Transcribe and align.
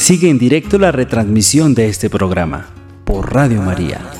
Sigue 0.00 0.30
en 0.30 0.38
directo 0.38 0.78
la 0.78 0.92
retransmisión 0.92 1.74
de 1.74 1.88
este 1.88 2.08
programa 2.08 2.70
por 3.04 3.34
Radio 3.34 3.60
María. 3.60 4.19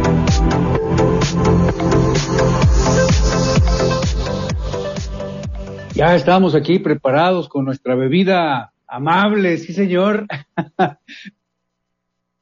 Ya 6.01 6.15
estamos 6.15 6.55
aquí 6.55 6.79
preparados 6.79 7.47
con 7.47 7.63
nuestra 7.63 7.93
bebida 7.93 8.73
amable, 8.87 9.55
sí 9.57 9.71
señor. 9.71 10.25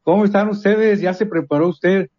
¿Cómo 0.02 0.24
están 0.24 0.48
ustedes? 0.48 1.02
¿Ya 1.02 1.14
se 1.14 1.26
preparó 1.26 1.68
usted 1.68 2.10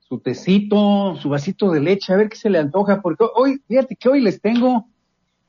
su 0.00 0.18
tecito, 0.18 1.16
su 1.16 1.30
vasito 1.30 1.70
de 1.70 1.80
leche? 1.80 2.12
A 2.12 2.18
ver 2.18 2.28
qué 2.28 2.36
se 2.36 2.50
le 2.50 2.58
antoja, 2.58 3.00
porque 3.00 3.24
hoy, 3.34 3.62
fíjate 3.66 3.96
que 3.96 4.10
hoy 4.10 4.20
les 4.20 4.42
tengo 4.42 4.84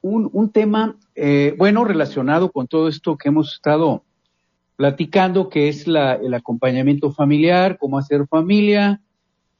un, 0.01 0.29
un 0.31 0.53
tema, 0.53 0.95
eh, 1.15 1.53
bueno, 1.57 1.83
relacionado 1.83 2.49
con 2.49 2.67
todo 2.67 2.87
esto 2.87 3.17
que 3.17 3.27
hemos 3.27 3.55
estado 3.55 4.05
platicando, 4.77 5.49
que 5.49 5.67
es 5.67 5.85
la, 5.85 6.13
el 6.13 6.33
acompañamiento 6.33 7.11
familiar, 7.11 7.77
cómo 7.77 7.97
hacer 7.97 8.25
familia, 8.25 9.01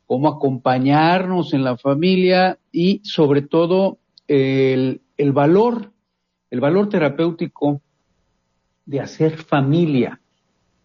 cómo 0.06 0.30
acompañarnos 0.30 1.54
en 1.54 1.66
la 1.66 1.76
familia 1.76 2.60
y 2.72 3.02
sobre 3.04 3.42
todo 3.42 3.98
el, 4.30 5.02
el 5.18 5.32
valor, 5.32 5.92
el 6.50 6.60
valor 6.60 6.90
terapéutico 6.90 7.82
de 8.86 9.00
hacer 9.00 9.38
familia. 9.38 10.22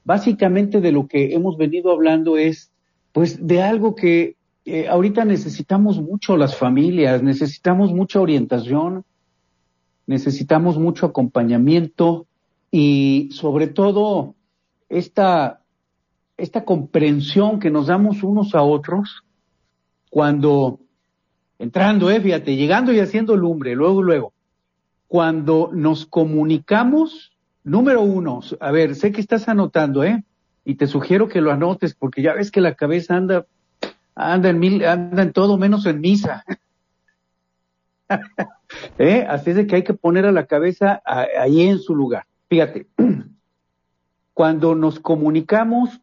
Básicamente 0.04 0.80
de 0.80 0.92
lo 0.92 1.06
que 1.06 1.34
hemos 1.34 1.56
venido 1.56 1.92
hablando 1.92 2.36
es, 2.36 2.72
pues, 3.12 3.46
de 3.46 3.62
algo 3.62 3.94
que 3.94 4.36
eh, 4.64 4.88
ahorita 4.88 5.24
necesitamos 5.24 6.00
mucho 6.00 6.36
las 6.36 6.56
familias, 6.56 7.22
necesitamos 7.22 7.92
mucha 7.92 8.20
orientación, 8.20 9.04
necesitamos 10.06 10.78
mucho 10.78 11.06
acompañamiento 11.06 12.26
y 12.70 13.28
sobre 13.32 13.68
todo 13.68 14.34
esta, 14.88 15.62
esta 16.36 16.64
comprensión 16.64 17.60
que 17.60 17.70
nos 17.70 17.86
damos 17.86 18.22
unos 18.22 18.54
a 18.54 18.62
otros 18.62 19.24
cuando 20.10 20.80
entrando, 21.60 22.10
eh, 22.10 22.20
fíjate, 22.22 22.56
llegando 22.56 22.90
y 22.90 23.00
haciendo 23.00 23.36
lumbre, 23.36 23.74
luego, 23.74 24.02
luego. 24.02 24.32
Cuando 25.06 25.70
nos 25.72 26.06
comunicamos, 26.06 27.36
número 27.64 28.00
uno, 28.00 28.40
a 28.60 28.70
ver, 28.70 28.94
sé 28.94 29.12
que 29.12 29.20
estás 29.20 29.46
anotando, 29.46 30.02
¿eh? 30.02 30.24
Y 30.64 30.76
te 30.76 30.86
sugiero 30.86 31.28
que 31.28 31.42
lo 31.42 31.52
anotes 31.52 31.94
porque 31.94 32.22
ya 32.22 32.32
ves 32.32 32.50
que 32.50 32.62
la 32.62 32.74
cabeza 32.74 33.14
anda, 33.14 33.46
anda 34.14 34.48
en 34.48 34.58
mil, 34.58 34.84
anda 34.86 35.22
en 35.22 35.32
todo 35.32 35.58
menos 35.58 35.84
en 35.84 36.00
misa. 36.00 36.44
¿Eh? 38.98 39.26
Así 39.28 39.50
es 39.50 39.56
de 39.56 39.66
que 39.66 39.76
hay 39.76 39.84
que 39.84 39.94
poner 39.94 40.24
a 40.24 40.32
la 40.32 40.46
cabeza 40.46 41.02
ahí 41.04 41.60
en 41.60 41.78
su 41.78 41.94
lugar. 41.94 42.24
Fíjate, 42.48 42.86
cuando 44.32 44.74
nos 44.74 44.98
comunicamos 44.98 46.00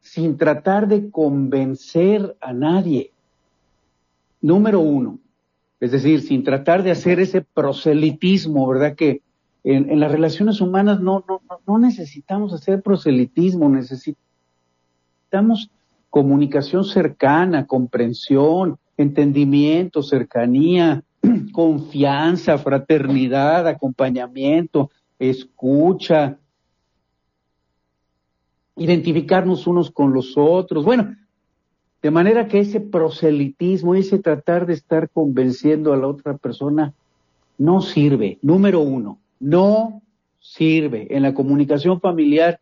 sin 0.00 0.36
tratar 0.36 0.88
de 0.88 1.08
convencer 1.10 2.36
a 2.40 2.52
nadie, 2.52 3.11
número 4.42 4.80
uno. 4.80 5.18
Es 5.80 5.92
decir, 5.92 6.20
sin 6.20 6.44
tratar 6.44 6.82
de 6.82 6.90
hacer 6.90 7.18
ese 7.18 7.40
proselitismo, 7.40 8.68
¿verdad? 8.68 8.94
Que 8.94 9.22
en, 9.64 9.98
las 9.98 10.12
relaciones 10.12 10.60
humanas 10.60 11.00
no, 11.00 11.24
no, 11.26 11.40
no 11.66 11.78
necesitamos 11.78 12.52
hacer 12.52 12.82
proselitismo, 12.82 13.68
necesitamos 13.68 15.70
comunicación 16.10 16.84
cercana, 16.84 17.66
comprensión, 17.66 18.78
entendimiento, 18.96 20.02
cercanía, 20.02 21.02
confianza, 21.52 22.58
fraternidad, 22.58 23.66
acompañamiento, 23.66 24.90
escucha, 25.18 26.38
identificarnos 28.76 29.66
unos 29.66 29.90
con 29.90 30.12
los 30.12 30.34
otros. 30.36 30.84
Bueno, 30.84 31.16
de 32.02 32.10
manera 32.10 32.48
que 32.48 32.58
ese 32.58 32.80
proselitismo, 32.80 33.94
ese 33.94 34.18
tratar 34.18 34.66
de 34.66 34.74
estar 34.74 35.08
convenciendo 35.08 35.92
a 35.92 35.96
la 35.96 36.08
otra 36.08 36.36
persona, 36.36 36.92
no 37.58 37.80
sirve. 37.80 38.38
Número 38.42 38.80
uno, 38.80 39.20
no 39.38 40.02
sirve. 40.40 41.06
En 41.10 41.22
la 41.22 41.32
comunicación 41.32 42.00
familiar 42.00 42.60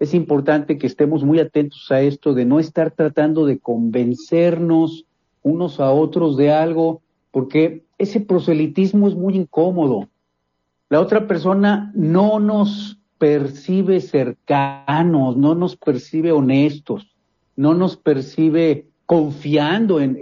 es 0.00 0.12
importante 0.12 0.76
que 0.76 0.88
estemos 0.88 1.22
muy 1.22 1.38
atentos 1.38 1.86
a 1.90 2.00
esto 2.00 2.34
de 2.34 2.44
no 2.44 2.58
estar 2.58 2.90
tratando 2.90 3.46
de 3.46 3.60
convencernos 3.60 5.04
unos 5.42 5.78
a 5.78 5.92
otros 5.92 6.36
de 6.36 6.50
algo, 6.52 7.00
porque 7.30 7.84
ese 7.96 8.20
proselitismo 8.20 9.06
es 9.06 9.14
muy 9.14 9.36
incómodo. 9.36 10.08
La 10.88 11.00
otra 11.00 11.28
persona 11.28 11.92
no 11.94 12.40
nos 12.40 12.98
percibe 13.18 14.00
cercanos, 14.00 15.36
no 15.36 15.54
nos 15.54 15.76
percibe 15.76 16.32
honestos 16.32 17.09
no 17.56 17.74
nos 17.74 17.96
percibe 17.96 18.86
confiando 19.06 20.00
en, 20.00 20.16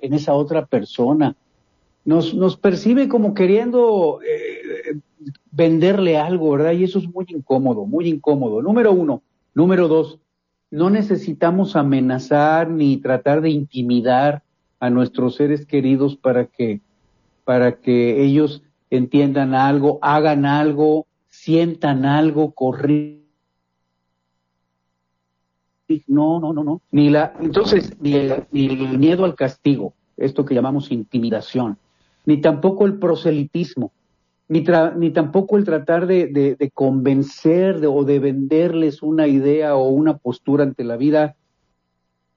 esa 0.00 0.34
otra 0.34 0.66
persona, 0.66 1.36
nos, 2.04 2.34
nos 2.34 2.56
percibe 2.56 3.08
como 3.08 3.32
queriendo 3.32 4.20
eh, 4.22 4.98
venderle 5.50 6.18
algo, 6.18 6.50
¿verdad? 6.50 6.72
Y 6.72 6.84
eso 6.84 6.98
es 6.98 7.08
muy 7.08 7.26
incómodo, 7.28 7.86
muy 7.86 8.08
incómodo. 8.08 8.60
Número 8.60 8.92
uno. 8.92 9.22
Número 9.54 9.86
dos, 9.86 10.18
no 10.70 10.90
necesitamos 10.90 11.76
amenazar 11.76 12.68
ni 12.68 12.96
tratar 12.96 13.40
de 13.40 13.50
intimidar 13.50 14.42
a 14.80 14.90
nuestros 14.90 15.36
seres 15.36 15.64
queridos 15.64 16.16
para 16.16 16.46
que, 16.46 16.80
para 17.44 17.76
que 17.76 18.24
ellos 18.24 18.64
entiendan 18.90 19.54
algo, 19.54 20.00
hagan 20.02 20.44
algo, 20.44 21.06
sientan 21.28 22.04
algo, 22.04 22.50
corrijan 22.50 23.23
no, 26.06 26.40
no, 26.40 26.52
no, 26.52 26.64
no. 26.64 26.80
Ni 26.90 27.10
la, 27.10 27.34
entonces, 27.40 27.92
ni 28.00 28.14
el, 28.14 28.98
miedo 28.98 29.24
al 29.24 29.34
castigo, 29.34 29.94
esto 30.16 30.44
que 30.44 30.54
llamamos 30.54 30.90
intimidación, 30.90 31.78
ni 32.26 32.40
tampoco 32.40 32.86
el 32.86 32.98
proselitismo, 32.98 33.92
ni, 34.48 34.64
ni 34.96 35.10
tampoco 35.10 35.56
el 35.56 35.64
tratar 35.64 36.06
de, 36.06 36.56
de, 36.58 36.70
convencer 36.70 37.84
o 37.86 38.04
de 38.04 38.18
venderles 38.18 39.02
una 39.02 39.26
idea 39.26 39.76
o 39.76 39.88
una 39.88 40.16
postura 40.16 40.64
ante 40.64 40.84
la 40.84 40.96
vida. 40.96 41.36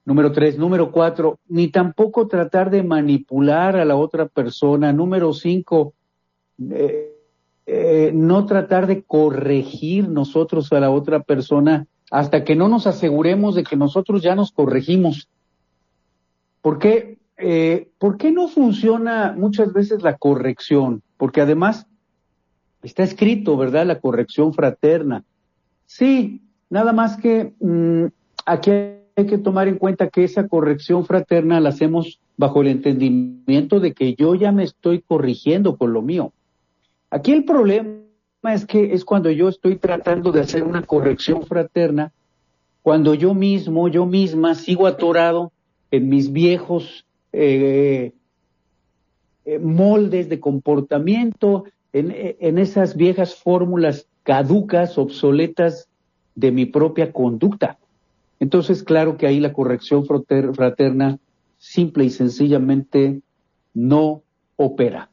Número 0.05 0.31
tres. 0.31 0.57
Número 0.57 0.91
cuatro, 0.91 1.37
ni 1.49 1.67
tampoco 1.67 2.27
tratar 2.27 2.69
de 2.69 2.81
manipular 2.81 3.75
a 3.75 3.83
la 3.83 3.97
otra 3.97 4.27
persona. 4.27 4.93
Número 4.93 5.33
cinco, 5.33 5.93
eh, 6.71 7.13
eh, 7.65 8.11
no 8.13 8.45
tratar 8.45 8.87
de 8.87 9.03
corregir 9.03 10.07
nosotros 10.07 10.71
a 10.71 10.79
la 10.79 10.89
otra 10.89 11.23
persona 11.23 11.87
hasta 12.11 12.43
que 12.43 12.55
no 12.55 12.67
nos 12.67 12.87
aseguremos 12.87 13.55
de 13.55 13.63
que 13.63 13.75
nosotros 13.75 14.21
ya 14.21 14.35
nos 14.35 14.51
corregimos. 14.51 15.29
¿Por 16.61 16.79
qué? 16.79 17.17
Eh, 17.37 17.89
¿Por 17.99 18.17
qué 18.17 18.31
no 18.31 18.47
funciona 18.47 19.35
muchas 19.37 19.73
veces 19.73 20.01
la 20.01 20.17
corrección? 20.17 21.01
Porque 21.17 21.41
además 21.41 21.85
está 22.81 23.03
escrito, 23.03 23.57
¿verdad? 23.57 23.85
La 23.85 23.99
corrección 23.99 24.53
fraterna. 24.53 25.23
Sí, 25.85 26.41
nada 26.69 26.93
más 26.93 27.17
que 27.17 27.53
mm, 27.59 28.05
aquí 28.45 28.71
hay 28.71 29.25
que 29.25 29.37
tomar 29.37 29.67
en 29.67 29.77
cuenta 29.77 30.09
que 30.09 30.23
esa 30.23 30.47
corrección 30.47 31.05
fraterna 31.05 31.59
la 31.59 31.69
hacemos 31.69 32.19
bajo 32.37 32.61
el 32.61 32.67
entendimiento 32.67 33.79
de 33.79 33.93
que 33.93 34.15
yo 34.15 34.35
ya 34.35 34.51
me 34.51 34.63
estoy 34.63 35.01
corrigiendo 35.01 35.77
con 35.77 35.93
lo 35.93 36.01
mío. 36.01 36.33
Aquí 37.09 37.31
el 37.31 37.45
problema 37.45 38.06
es 38.43 38.65
que 38.65 38.93
es 38.93 39.03
cuando 39.03 39.29
yo 39.29 39.49
estoy 39.49 39.77
tratando 39.77 40.31
de 40.31 40.41
hacer 40.41 40.63
una 40.63 40.83
corrección 40.83 41.43
fraterna, 41.45 42.13
cuando 42.81 43.13
yo 43.13 43.33
mismo, 43.33 43.87
yo 43.87 44.05
misma 44.05 44.55
sigo 44.55 44.87
atorado 44.87 45.51
en 45.91 46.07
mis 46.09 46.31
viejos 46.31 47.05
eh, 47.33 48.13
eh, 49.45 49.59
moldes 49.59 50.29
de 50.29 50.39
comportamiento, 50.39 51.65
en, 51.93 52.13
en 52.15 52.57
esas 52.57 52.95
viejas 52.95 53.35
fórmulas 53.35 54.07
caducas, 54.23 54.97
obsoletas 54.97 55.87
de 56.35 56.51
mi 56.51 56.65
propia 56.65 57.11
conducta. 57.11 57.77
Entonces, 58.39 58.83
claro 58.83 59.17
que 59.17 59.25
ahí 59.25 59.39
la 59.39 59.53
corrección 59.53 60.05
fraterna 60.05 61.17
simple 61.57 62.05
y 62.05 62.09
sencillamente 62.09 63.21
no 63.73 64.21
opera, 64.55 65.09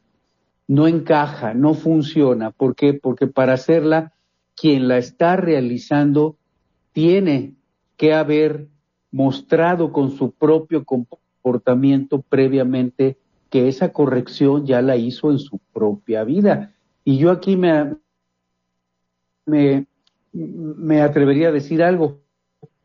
no 0.67 0.87
encaja, 0.87 1.53
no 1.53 1.73
funciona. 1.73 2.51
¿Por 2.51 2.75
qué? 2.75 2.93
Porque 2.93 3.27
para 3.27 3.53
hacerla, 3.53 4.13
quien 4.55 4.87
la 4.87 4.97
está 4.97 5.35
realizando 5.35 6.37
tiene 6.91 7.55
que 7.97 8.13
haber 8.13 8.67
mostrado 9.11 9.91
con 9.91 10.11
su 10.11 10.31
propio 10.31 10.83
comportamiento 10.85 12.21
previamente 12.21 13.17
que 13.49 13.67
esa 13.67 13.93
corrección 13.93 14.65
ya 14.65 14.81
la 14.81 14.97
hizo 14.97 15.31
en 15.31 15.39
su 15.39 15.59
propia 15.71 16.23
vida. 16.23 16.73
Y 17.03 17.17
yo 17.17 17.31
aquí 17.31 17.55
me, 17.55 17.95
me, 19.45 19.85
me 20.33 21.01
atrevería 21.01 21.49
a 21.49 21.53
decir 21.53 21.83
algo. 21.83 22.19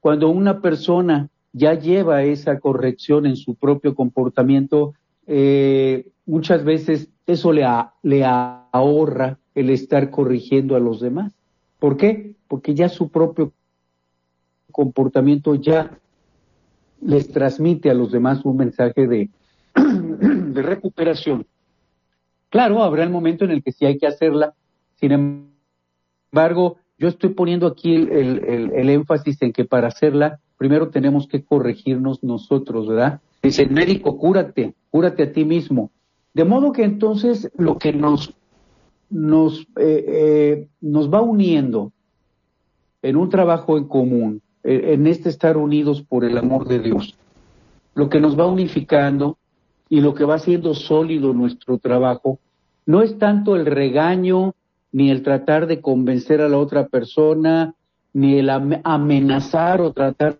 Cuando 0.00 0.28
una 0.28 0.60
persona 0.60 1.30
ya 1.52 1.74
lleva 1.74 2.22
esa 2.22 2.60
corrección 2.60 3.26
en 3.26 3.36
su 3.36 3.54
propio 3.54 3.94
comportamiento, 3.94 4.94
eh, 5.26 6.10
muchas 6.30 6.62
veces 6.62 7.08
eso 7.26 7.52
le, 7.52 7.64
ahorra 7.64 9.38
el 9.54 9.70
estar 9.70 10.10
corrigiendo 10.10 10.76
a 10.76 10.80
los 10.80 11.00
demás. 11.00 11.32
¿Por 11.80 11.96
qué? 11.96 12.36
Porque 12.46 12.74
ya 12.74 12.88
su 12.88 13.08
propio 13.08 13.52
comportamiento 14.70 15.56
ya 15.56 15.98
les 17.02 17.32
transmite 17.32 17.90
a 17.90 17.94
los 17.94 18.12
demás 18.12 18.44
un 18.44 18.58
mensaje 18.58 19.08
de, 19.08 19.30
recuperación. 20.54 21.46
Claro, 22.48 22.82
habrá 22.82 23.02
el 23.02 23.10
momento 23.10 23.44
en 23.44 23.50
el 23.50 23.62
que 23.62 23.72
sí 23.72 23.84
hay 23.84 23.98
que 23.98 24.06
hacerla, 24.06 24.54
sin 25.00 25.48
embargo, 26.32 26.76
yo 26.96 27.08
estoy 27.08 27.30
poniendo 27.30 27.66
aquí 27.66 27.94
el, 27.94 28.90
énfasis 28.90 29.42
en 29.42 29.52
que 29.52 29.64
para 29.64 29.88
hacerla, 29.88 30.38
primero 30.58 30.90
tenemos 30.90 31.26
que 31.26 31.42
corregirnos 31.42 32.22
nosotros, 32.22 32.86
¿verdad? 32.86 33.20
Dice 33.42 33.62
el 33.62 33.70
médico, 33.70 34.16
cúrate, 34.16 34.74
cúrate 34.90 35.24
a 35.24 35.32
ti 35.32 35.44
mismo. 35.44 35.90
De 36.34 36.44
modo 36.44 36.72
que 36.72 36.84
entonces 36.84 37.50
lo 37.56 37.78
que 37.78 37.92
nos, 37.92 38.34
nos, 39.08 39.60
eh, 39.76 40.04
eh, 40.06 40.68
nos 40.80 41.12
va 41.12 41.20
uniendo 41.20 41.92
en 43.02 43.16
un 43.16 43.28
trabajo 43.28 43.76
en 43.76 43.88
común, 43.88 44.42
eh, 44.62 44.92
en 44.92 45.06
este 45.06 45.28
estar 45.28 45.56
unidos 45.56 46.02
por 46.02 46.24
el 46.24 46.38
amor 46.38 46.68
de 46.68 46.78
Dios, 46.78 47.16
lo 47.94 48.08
que 48.08 48.20
nos 48.20 48.38
va 48.38 48.46
unificando 48.46 49.38
y 49.88 50.00
lo 50.00 50.14
que 50.14 50.24
va 50.24 50.36
haciendo 50.36 50.74
sólido 50.74 51.32
nuestro 51.32 51.78
trabajo, 51.78 52.38
no 52.86 53.02
es 53.02 53.18
tanto 53.18 53.56
el 53.56 53.66
regaño 53.66 54.54
ni 54.92 55.10
el 55.10 55.22
tratar 55.22 55.66
de 55.66 55.80
convencer 55.80 56.40
a 56.40 56.48
la 56.48 56.58
otra 56.58 56.86
persona, 56.86 57.74
ni 58.12 58.38
el 58.38 58.50
amenazar 58.50 59.80
o 59.80 59.92
tratar 59.92 60.38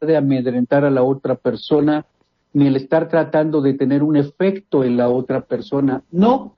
de 0.00 0.16
amedrentar 0.16 0.84
a 0.84 0.90
la 0.90 1.02
otra 1.02 1.34
persona, 1.34 2.06
ni 2.52 2.66
el 2.66 2.76
estar 2.76 3.08
tratando 3.08 3.60
de 3.60 3.74
tener 3.74 4.02
un 4.02 4.16
efecto 4.16 4.84
en 4.84 4.96
la 4.96 5.08
otra 5.08 5.42
persona. 5.42 6.02
No, 6.10 6.56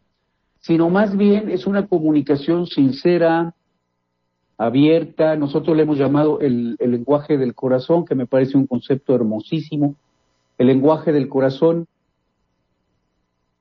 sino 0.61 0.91
más 0.91 1.17
bien 1.17 1.51
es 1.51 1.67
una 1.67 1.87
comunicación 1.87 2.67
sincera, 2.67 3.55
abierta. 4.57 5.37
Nosotros 5.37 5.77
le 5.77 5.83
hemos 5.83 5.99
llamado 5.99 6.41
el, 6.41 6.77
lenguaje 6.79 7.39
del 7.39 7.55
corazón, 7.55 8.05
que 8.05 8.15
me 8.15 8.27
parece 8.27 8.57
un 8.57 8.67
concepto 8.67 9.15
hermosísimo. 9.15 9.95
El 10.59 10.69
lenguaje 10.69 11.13
del 11.13 11.29
corazón. 11.29 11.87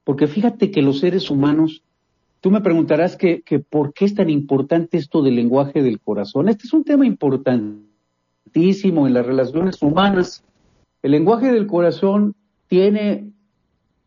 Porque 0.03 0.27
fíjate 0.27 0.71
que 0.71 0.81
los 0.81 0.99
seres 0.99 1.29
humanos 1.29 1.83
Tú 2.41 2.51
me 2.51 2.61
preguntarás 2.61 3.17
que, 3.17 3.43
por 3.69 3.93
qué 3.93 4.05
es 4.05 4.15
tan 4.15 4.29
importante 4.29 4.97
esto 4.97 5.21
del 5.21 5.35
lenguaje 5.35 5.83
del 5.83 5.99
corazón. 5.99 6.47
Este 6.47 6.67
es 6.67 6.73
un 6.73 6.85
tema 6.85 7.05
importantísimo 7.05 9.07
en 9.07 9.13
las 9.13 9.25
relaciones 9.25 9.81
humanas. 9.81 10.41
El 11.01 11.11
lenguaje 11.11 11.51
del 11.51 11.67
corazón 11.67 12.35
tiene 12.67 13.31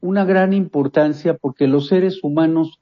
una 0.00 0.24
gran 0.24 0.52
importancia 0.52 1.34
porque 1.34 1.66
los 1.66 1.88
seres 1.88 2.22
humanos, 2.22 2.80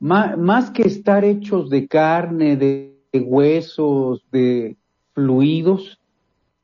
más, 0.00 0.70
que 0.70 0.82
estar 0.82 1.24
hechos 1.24 1.70
de 1.70 1.86
carne, 1.86 2.56
de 2.56 2.96
huesos, 3.14 4.24
de 4.32 4.76
fluidos, 5.14 6.00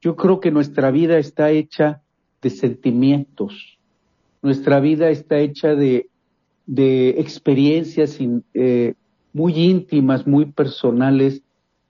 yo 0.00 0.16
creo 0.16 0.40
que 0.40 0.50
nuestra 0.50 0.90
vida 0.90 1.18
está 1.18 1.50
hecha 1.50 2.02
de 2.40 2.50
sentimientos. 2.50 3.78
Nuestra 4.42 4.80
vida 4.80 5.10
está 5.10 5.38
hecha 5.38 5.74
de, 5.74 6.08
experiencias 7.18 8.18
eh, 8.54 8.94
muy 9.32 9.54
íntimas, 9.54 10.26
muy 10.26 10.46
personales. 10.46 11.42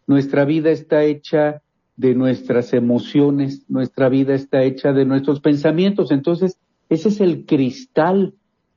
Nuestra 0.06 0.44
vida 0.44 0.70
está 0.70 1.04
hecha 1.04 1.62
de 1.98 2.14
nuestras 2.14 2.72
emociones, 2.72 3.68
nuestra 3.68 4.08
vida 4.08 4.32
está 4.32 4.62
hecha 4.62 4.92
de 4.92 5.04
nuestros 5.04 5.40
pensamientos. 5.40 6.12
Entonces, 6.12 6.56
ese 6.88 7.08
es 7.08 7.20
el 7.20 7.44
cristal 7.44 8.34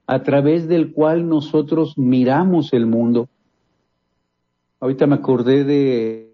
a 0.07 0.23
través 0.23 0.67
del 0.67 0.91
cual 0.91 1.29
nosotros 1.29 1.99
miramos 1.99 2.73
el 2.73 2.87
mundo. 2.87 3.29
Ahorita 4.79 5.05
me 5.05 5.15
acordé 5.15 5.63
de, 5.63 6.33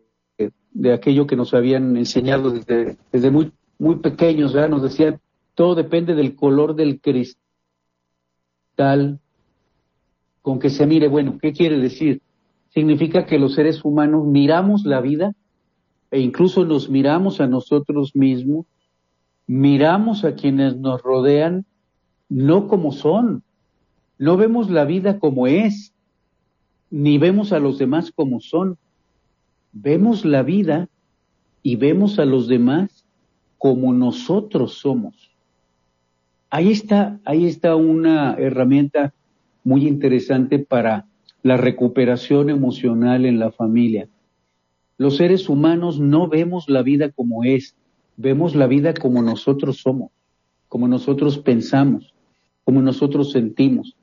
de 0.72 0.94
aquello 0.94 1.28
que 1.28 1.36
nos 1.36 1.54
habían 1.54 1.98
enseñado 1.98 2.51
desde, 2.51 2.95
desde 3.12 3.31
muy, 3.31 3.51
muy 3.78 3.98
pequeños, 3.98 4.54
¿verdad? 4.54 4.69
Nos 4.69 4.83
decían, 4.83 5.19
todo 5.56 5.75
depende 5.75 6.16
del 6.16 6.38
color 6.38 6.74
del 6.74 7.01
cristal 7.01 7.38
con 10.42 10.57
que 10.60 10.69
se 10.69 10.88
mire. 10.88 11.10
Bueno, 11.10 11.38
¿qué 11.42 11.51
quiere 11.51 11.80
decir? 11.80 12.22
Significa 12.69 13.25
que 13.25 13.40
los 13.40 13.56
seres 13.56 13.83
humanos 13.83 14.25
miramos 14.25 14.86
la 14.86 15.01
vida 15.01 15.36
e 16.12 16.19
incluso 16.19 16.65
nos 16.65 16.89
miramos 16.89 17.42
a 17.42 17.48
nosotros 17.48 18.15
mismos, 18.15 18.65
miramos 19.45 20.24
a 20.24 20.36
quienes 20.36 20.77
nos 20.77 21.01
rodean 21.01 21.65
no 22.30 22.68
como 22.68 22.92
son, 22.92 23.44
no 24.18 24.38
vemos 24.38 24.69
la 24.69 24.86
vida 24.86 25.19
como 25.19 25.48
es, 25.48 25.94
ni 26.89 27.18
vemos 27.18 27.51
a 27.54 27.59
los 27.59 27.77
demás 27.77 28.12
como 28.12 28.39
son, 28.39 28.77
vemos 29.71 30.25
la 30.25 30.44
vida 30.44 30.89
y 31.63 31.75
vemos 31.75 32.19
a 32.19 32.25
los 32.25 32.48
demás 32.48 33.06
como 33.57 33.94
nosotros 33.94 34.74
somos. 34.80 35.31
Ahí 36.50 36.71
está, 36.71 37.19
ahí 37.25 37.45
está 37.45 37.75
una 37.75 38.36
herramienta 38.36 39.13
muy 39.63 39.86
interesante 39.86 40.59
para 40.59 41.06
la 41.44 41.57
recuperación 41.57 42.50
emocional 42.50 43.25
en 43.25 43.39
la 43.39 43.51
familia. 43.51 44.07
Los 44.98 45.18
seres 45.18 45.48
humanos 45.48 46.00
no 46.00 46.28
vemos 46.28 46.70
la 46.70 46.82
vida 46.82 47.12
como 47.12 47.44
es, 47.44 47.76
vemos 48.16 48.56
la 48.56 48.68
vida 48.68 48.94
como 48.94 49.22
nosotros 49.22 49.78
somos, 49.78 50.12
como 50.68 50.88
nosotros 50.88 51.38
pensamos, 51.38 52.14
como 52.64 52.82
nosotros 52.82 53.31
sentimos. 53.31 53.95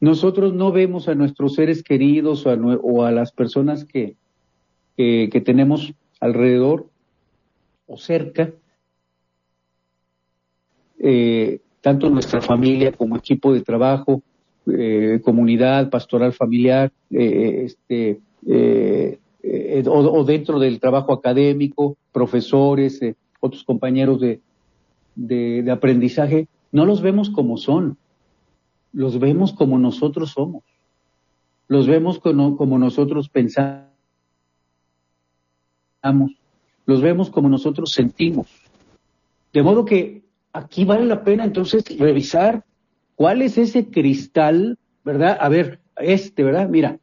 Nosotros 0.00 0.54
no 0.54 0.70
vemos 0.70 1.08
a 1.08 1.16
nuestros 1.16 1.54
seres 1.54 1.82
queridos 1.82 2.46
o 2.46 3.04
a, 3.04 3.10
las 3.10 3.32
personas 3.32 3.84
que, 3.84 4.16
tenemos 4.96 5.92
alrededor 6.20 6.88
o 7.86 7.96
cerca, 7.96 8.52
eh, 11.00 11.60
tanto 11.80 12.10
nuestra 12.10 12.40
familia 12.40 12.92
como 12.92 13.16
equipo 13.16 13.52
de 13.52 13.62
trabajo, 13.62 14.22
eh, 14.72 15.20
comunidad, 15.22 15.90
pastoral 15.90 16.32
familiar, 16.32 16.92
eh, 17.10 17.62
este, 17.64 18.20
eh, 19.42 19.82
o, 19.86 20.24
dentro 20.24 20.58
del 20.58 20.80
trabajo 20.80 21.12
académico, 21.12 21.96
profesores, 22.12 23.00
otros 23.40 23.64
compañeros 23.64 24.20
de, 24.20 24.40
de, 25.14 25.70
aprendizaje, 25.70 26.48
no 26.72 26.84
los 26.84 27.02
vemos 27.02 27.30
como 27.30 27.56
son, 27.56 27.96
los 28.92 29.18
vemos 29.18 29.52
como 29.52 29.78
nosotros 29.78 30.30
somos, 30.30 30.62
los 31.68 31.86
vemos 31.86 32.18
como, 32.18 32.56
como 32.56 32.78
nosotros 32.78 33.28
pensamos, 33.28 33.88
los 36.86 37.00
vemos 37.00 37.30
como 37.30 37.48
nosotros 37.48 37.92
sentimos. 37.92 38.46
De 39.52 39.62
modo 39.62 39.84
que 39.84 40.22
aquí 40.52 40.84
vale 40.84 41.04
la 41.04 41.22
pena 41.22 41.44
entonces 41.44 41.84
revisar 41.98 42.64
¿Cuál 43.18 43.42
es 43.42 43.58
ese 43.58 43.90
cristal, 43.90 44.78
verdad? 45.04 45.36
A 45.40 45.48
ver, 45.48 45.80
este, 45.96 46.44
¿verdad? 46.44 46.68
Mira, 46.68 47.00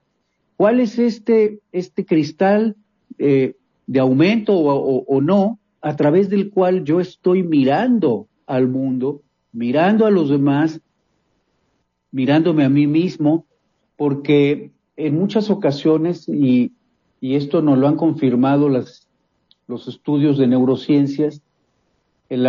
¿cuál 0.58 0.80
es 0.80 1.00
este, 1.00 1.60
este 1.72 2.06
cristal 2.06 2.76
eh, 3.18 3.56
de 3.88 4.00
aumento 4.00 4.54
o, 4.58 5.22
no 5.22 5.60
a 5.82 5.96
través 5.96 6.30
del 6.30 6.50
cual 6.50 6.84
yo 6.84 7.00
estoy 7.00 7.44
mirando 7.44 8.28
al 8.48 8.68
mundo, 8.68 9.22
mirando 9.52 10.06
a 10.06 10.12
los 10.12 10.30
demás, 10.30 10.82
mirándome 12.12 12.64
a 12.64 12.70
mí 12.70 12.88
mismo, 12.88 13.46
porque 13.96 14.72
en 14.98 15.16
muchas 15.16 15.50
ocasiones, 15.50 16.28
y, 16.28 16.72
y 17.22 17.36
esto 17.36 17.62
nos 17.62 17.78
lo 17.78 17.88
han 17.88 17.96
confirmado 17.96 18.70
las, 18.70 19.08
los 19.68 19.88
estudios 19.88 20.38
de 20.38 20.48
neurociencias, 20.48 21.42
en 22.30 22.46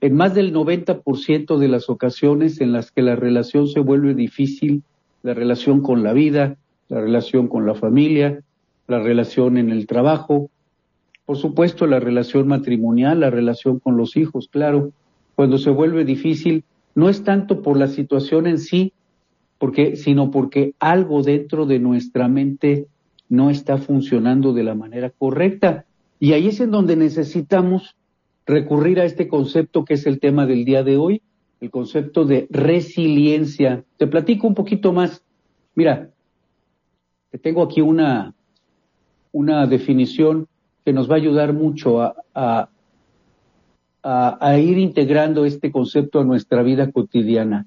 en 0.00 0.16
más 0.16 0.34
del 0.34 0.52
90% 0.52 1.58
de 1.58 1.68
las 1.68 1.88
ocasiones 1.88 2.60
en 2.60 2.72
las 2.72 2.90
que 2.90 3.02
la 3.02 3.14
relación 3.14 3.68
se 3.68 3.78
vuelve 3.78 4.14
difícil, 4.14 4.82
la 5.22 5.32
relación 5.32 5.80
con 5.80 6.02
la 6.02 6.12
vida, 6.12 6.58
la 6.92 7.00
relación 7.00 7.48
con 7.48 7.64
la 7.64 7.74
familia, 7.74 8.42
la 8.86 8.98
relación 8.98 9.56
en 9.56 9.70
el 9.70 9.86
trabajo, 9.86 10.50
por 11.24 11.38
supuesto 11.38 11.86
la 11.86 12.00
relación 12.00 12.46
matrimonial, 12.46 13.20
la 13.20 13.30
relación 13.30 13.78
con 13.78 13.96
los 13.96 14.14
hijos, 14.18 14.48
claro, 14.48 14.92
cuando 15.34 15.56
se 15.56 15.70
vuelve 15.70 16.04
difícil, 16.04 16.64
no 16.94 17.08
es 17.08 17.24
tanto 17.24 17.62
por 17.62 17.78
la 17.78 17.88
situación 17.88 18.46
en 18.46 18.58
sí, 18.58 18.92
porque, 19.56 19.96
sino 19.96 20.30
porque 20.30 20.74
algo 20.80 21.22
dentro 21.22 21.64
de 21.64 21.78
nuestra 21.78 22.28
mente 22.28 22.88
no 23.30 23.48
está 23.48 23.78
funcionando 23.78 24.52
de 24.52 24.64
la 24.64 24.74
manera 24.74 25.08
correcta. 25.08 25.86
Y 26.20 26.34
ahí 26.34 26.48
es 26.48 26.60
en 26.60 26.72
donde 26.72 26.96
necesitamos 26.96 27.96
recurrir 28.44 29.00
a 29.00 29.06
este 29.06 29.28
concepto 29.28 29.86
que 29.86 29.94
es 29.94 30.06
el 30.06 30.20
tema 30.20 30.44
del 30.44 30.66
día 30.66 30.82
de 30.82 30.98
hoy, 30.98 31.22
el 31.62 31.70
concepto 31.70 32.26
de 32.26 32.46
resiliencia. 32.50 33.82
Te 33.96 34.06
platico 34.06 34.46
un 34.46 34.54
poquito 34.54 34.92
más. 34.92 35.24
Mira, 35.74 36.11
te 37.32 37.38
tengo 37.38 37.62
aquí 37.62 37.80
una, 37.80 38.34
una 39.32 39.66
definición 39.66 40.46
que 40.84 40.92
nos 40.92 41.10
va 41.10 41.14
a 41.14 41.16
ayudar 41.16 41.54
mucho 41.54 42.02
a, 42.02 42.14
a, 42.34 42.68
a, 44.02 44.58
ir 44.58 44.76
integrando 44.76 45.46
este 45.46 45.72
concepto 45.72 46.20
a 46.20 46.24
nuestra 46.24 46.62
vida 46.62 46.92
cotidiana. 46.92 47.66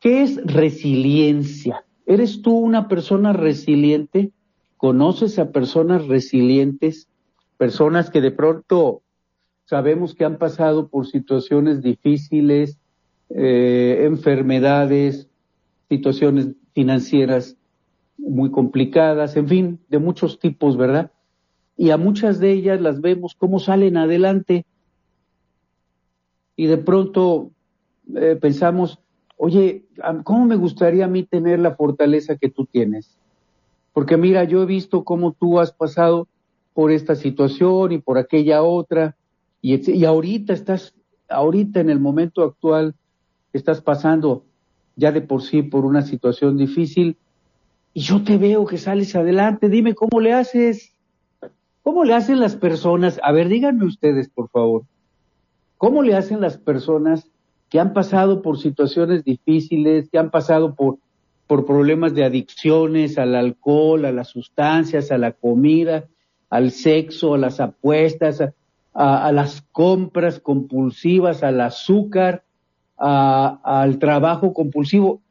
¿Qué 0.00 0.22
es 0.22 0.42
resiliencia? 0.46 1.84
¿Eres 2.06 2.40
tú 2.40 2.56
una 2.56 2.88
persona 2.88 3.34
resiliente? 3.34 4.30
¿Conoces 4.78 5.38
a 5.38 5.52
personas 5.52 6.06
resilientes? 6.06 7.06
Personas 7.58 8.08
que 8.08 8.22
de 8.22 8.30
pronto 8.30 9.02
sabemos 9.66 10.14
que 10.14 10.24
han 10.24 10.38
pasado 10.38 10.88
por 10.88 11.06
situaciones 11.06 11.82
difíciles, 11.82 12.78
eh, 13.28 14.04
enfermedades, 14.06 15.28
situaciones 15.90 16.48
financieras 16.72 17.58
muy 18.20 18.50
complicadas, 18.50 19.36
en 19.36 19.48
fin, 19.48 19.80
de 19.88 19.98
muchos 19.98 20.38
tipos, 20.38 20.76
¿verdad? 20.76 21.10
Y 21.76 21.90
a 21.90 21.96
muchas 21.96 22.38
de 22.38 22.52
ellas 22.52 22.80
las 22.80 23.00
vemos 23.00 23.34
cómo 23.34 23.58
salen 23.58 23.96
adelante 23.96 24.66
y 26.56 26.66
de 26.66 26.76
pronto 26.76 27.50
eh, 28.14 28.36
pensamos, 28.40 28.98
oye, 29.36 29.86
¿cómo 30.24 30.44
me 30.44 30.56
gustaría 30.56 31.06
a 31.06 31.08
mí 31.08 31.22
tener 31.22 31.58
la 31.58 31.74
fortaleza 31.74 32.36
que 32.36 32.50
tú 32.50 32.66
tienes? 32.66 33.16
Porque 33.94 34.16
mira, 34.16 34.44
yo 34.44 34.62
he 34.62 34.66
visto 34.66 35.04
cómo 35.04 35.32
tú 35.32 35.58
has 35.58 35.72
pasado 35.72 36.28
por 36.74 36.92
esta 36.92 37.14
situación 37.14 37.92
y 37.92 37.98
por 37.98 38.18
aquella 38.18 38.62
otra, 38.62 39.16
y, 39.62 39.90
y 39.90 40.04
ahorita 40.04 40.52
estás, 40.52 40.94
ahorita 41.28 41.80
en 41.80 41.90
el 41.90 41.98
momento 41.98 42.42
actual, 42.42 42.94
estás 43.52 43.80
pasando 43.80 44.44
ya 44.96 45.12
de 45.12 45.22
por 45.22 45.42
sí 45.42 45.62
por 45.62 45.84
una 45.84 46.02
situación 46.02 46.56
difícil, 46.58 47.16
y 47.92 48.00
yo 48.00 48.22
te 48.22 48.38
veo 48.38 48.66
que 48.66 48.78
sales 48.78 49.14
adelante, 49.16 49.68
dime 49.68 49.94
cómo 49.94 50.20
le 50.20 50.32
haces, 50.32 50.94
cómo 51.82 52.04
le 52.04 52.14
hacen 52.14 52.40
las 52.40 52.56
personas, 52.56 53.20
a 53.22 53.32
ver, 53.32 53.48
díganme 53.48 53.84
ustedes, 53.84 54.28
por 54.28 54.48
favor, 54.48 54.84
¿Cómo 55.80 56.02
le 56.02 56.14
hacen 56.14 56.42
las 56.42 56.58
personas 56.58 57.26
que 57.70 57.80
han 57.80 57.94
pasado 57.94 58.42
por 58.42 58.58
situaciones 58.58 59.24
difíciles, 59.24 60.10
que 60.10 60.18
han 60.18 60.30
pasado 60.30 60.74
por, 60.74 60.98
por 61.46 61.64
problemas 61.64 62.12
de 62.12 62.22
adicciones 62.22 63.16
al 63.16 63.34
alcohol, 63.34 64.04
a 64.04 64.12
las 64.12 64.28
sustancias, 64.28 65.10
a 65.10 65.16
la 65.16 65.32
comida, 65.32 66.04
al 66.50 66.70
sexo, 66.72 67.32
a 67.32 67.38
las 67.38 67.60
apuestas, 67.60 68.44
a, 68.92 69.32
las 69.32 69.62
compras 69.72 70.38
compulsivas, 70.38 71.42
al 71.42 71.62
azúcar, 71.62 72.44
al 72.98 73.98
trabajo 73.98 74.52
compulsivo, 74.52 75.22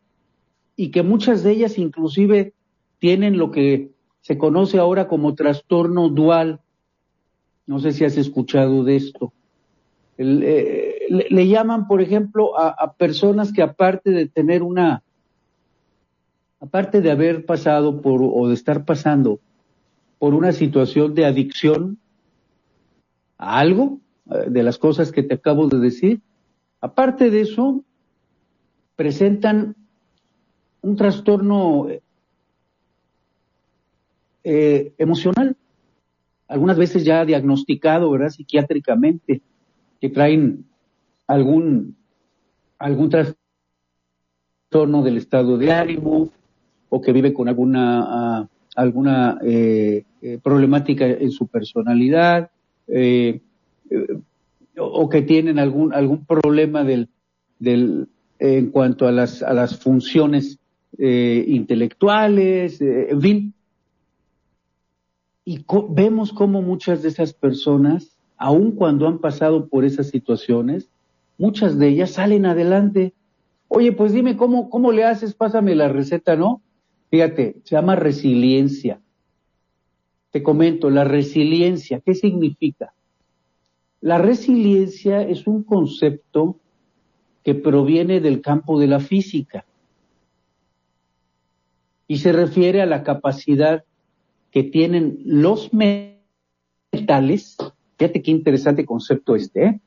y 0.80 0.92
que 0.92 1.04
muchas 1.04 1.44
de 1.44 1.52
ellas 1.52 1.78
inclusive 1.78 2.54
tienen 3.00 3.38
lo 3.38 3.52
que 3.52 3.92
se 4.22 4.38
conoce 4.38 4.80
ahora 4.80 5.10
como 5.10 5.36
trastorno 5.36 6.08
dual. 6.08 6.62
No 7.68 7.80
sé 7.80 7.92
si 7.92 8.06
has 8.06 8.16
escuchado 8.16 8.86
de 8.86 8.96
esto. 8.96 9.34
Eh, 10.18 11.06
le, 11.10 11.48
llaman, 11.50 11.86
por 11.86 12.02
ejemplo, 12.02 12.58
a, 12.58 12.94
personas 12.94 13.52
que 13.52 13.62
aparte 13.62 14.12
de 14.12 14.28
tener 14.28 14.64
una, 14.64 15.04
aparte 16.62 17.02
de 17.02 17.12
haber 17.12 17.46
pasado 17.46 18.02
por 18.02 18.22
o 18.24 18.48
de 18.48 18.54
estar 18.54 18.86
pasando 18.86 19.42
por 20.18 20.34
una 20.34 20.54
situación 20.54 21.14
de 21.14 21.26
adicción 21.26 21.98
a 23.38 23.60
algo, 23.60 24.00
eh, 24.32 24.46
de 24.50 24.64
las 24.64 24.78
cosas 24.78 25.12
que 25.12 25.24
te 25.24 25.34
acabo 25.34 25.68
de 25.68 25.80
decir, 25.80 26.22
aparte 26.80 27.30
de 27.32 27.42
eso, 27.42 27.84
presentan 28.96 29.76
un 30.82 30.96
trastorno 30.96 31.88
eh, 34.44 34.94
emocional, 34.98 35.56
algunas 36.48 36.78
veces 36.78 37.06
ya 37.06 37.26
diagnosticado, 37.26 38.10
¿verdad? 38.12 38.30
Psiquiátricamente 38.30 39.42
que 40.00 40.10
traen 40.10 40.66
algún, 41.28 41.96
algún 42.78 43.10
trastorno 43.10 45.04
del 45.04 45.18
estado 45.18 45.58
de 45.58 45.72
ánimo 45.72 46.32
o 46.90 47.02
que 47.02 47.12
vive 47.12 47.34
con 47.34 47.48
alguna, 47.48 48.04
ah, 48.08 48.48
alguna 48.76 49.40
eh, 49.44 50.06
eh, 50.22 50.40
problemática 50.42 51.06
en 51.06 51.32
su 51.32 51.48
personalidad 51.48 52.50
eh, 52.88 53.42
o 54.78 55.10
que 55.10 55.22
tienen 55.22 55.60
algún, 55.60 55.94
algún 55.94 56.26
problema 56.26 56.84
del, 56.84 57.10
del, 57.60 58.08
en 58.40 58.72
cuanto 58.72 59.08
a 59.08 59.12
las, 59.12 59.44
a 59.44 59.54
las 59.54 59.78
funciones 59.78 60.59
intelectuales, 60.98 62.82
en 62.82 63.22
fin. 63.22 63.54
Y 65.46 65.66
vemos 65.90 66.34
cómo 66.34 66.62
muchas 66.62 67.02
de 67.02 67.10
esas 67.10 67.34
personas 67.34 68.20
aun 68.40 68.72
cuando 68.72 69.06
han 69.06 69.20
pasado 69.20 69.68
por 69.68 69.84
esas 69.84 70.08
situaciones, 70.08 70.90
muchas 71.38 71.78
de 71.78 71.90
ellas 71.90 72.12
salen 72.12 72.46
adelante. 72.46 73.14
Oye, 73.68 73.92
pues 73.92 74.14
dime 74.14 74.38
cómo, 74.38 74.70
cómo 74.70 74.94
le 74.94 75.04
haces, 75.04 75.34
pásame 75.34 75.76
la 75.76 75.90
receta, 75.90 76.38
¿no? 76.38 76.62
Fíjate, 77.12 77.58
se 77.66 77.76
llama 77.76 77.98
resiliencia. 77.98 79.02
Te 80.32 80.42
comento, 80.42 80.90
la 80.90 81.04
resiliencia, 81.04 82.00
¿qué 82.00 82.16
significa? 82.16 82.94
La 84.00 84.18
resiliencia 84.18 85.22
es 85.22 85.46
un 85.46 85.64
concepto 85.64 86.56
que 87.44 87.56
proviene 87.56 88.22
del 88.22 88.42
campo 88.42 88.80
de 88.80 88.88
la 88.88 89.02
física 89.02 89.66
y 92.10 92.18
se 92.18 92.34
refiere 92.34 92.82
a 92.82 92.86
la 92.86 93.04
capacidad 93.04 93.86
que 94.52 94.64
tienen 94.64 95.22
los 95.24 95.72
metales 95.72 97.56
Fíjate 98.00 98.22
qué 98.22 98.32
interesante 98.32 98.86
concepto 98.86 99.36
este. 99.36 99.66
¿eh? 99.66 99.82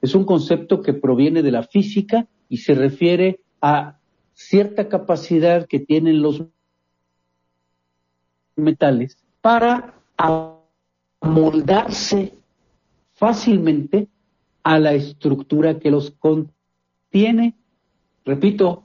Es 0.00 0.14
un 0.14 0.24
concepto 0.24 0.80
que 0.80 0.94
proviene 0.94 1.42
de 1.42 1.50
la 1.50 1.64
física 1.64 2.28
y 2.48 2.58
se 2.58 2.76
refiere 2.76 3.40
a 3.60 3.98
cierta 4.32 4.88
capacidad 4.88 5.66
que 5.66 5.80
tienen 5.80 6.22
los 6.22 6.44
metales 8.54 9.18
para 9.40 9.94
amoldarse 11.20 12.34
fácilmente 13.14 14.06
a 14.62 14.78
la 14.78 14.92
estructura 14.92 15.80
que 15.80 15.90
los 15.90 16.12
contiene. 16.12 17.56
Repito, 18.24 18.84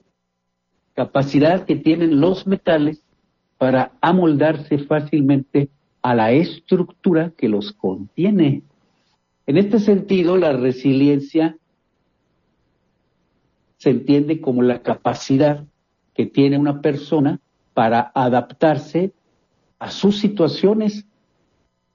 capacidad 0.93 1.65
que 1.65 1.75
tienen 1.75 2.19
los 2.21 2.47
metales 2.47 3.03
para 3.57 3.91
amoldarse 4.01 4.77
fácilmente 4.79 5.69
a 6.01 6.15
la 6.15 6.31
estructura 6.31 7.31
que 7.35 7.49
los 7.49 7.71
contiene. 7.73 8.63
En 9.47 9.57
este 9.57 9.79
sentido, 9.79 10.37
la 10.37 10.53
resiliencia 10.53 11.57
se 13.77 13.89
entiende 13.89 14.39
como 14.39 14.61
la 14.61 14.81
capacidad 14.81 15.65
que 16.13 16.25
tiene 16.25 16.57
una 16.57 16.81
persona 16.81 17.39
para 17.73 18.11
adaptarse 18.13 19.11
a 19.79 19.91
sus 19.91 20.19
situaciones 20.19 21.05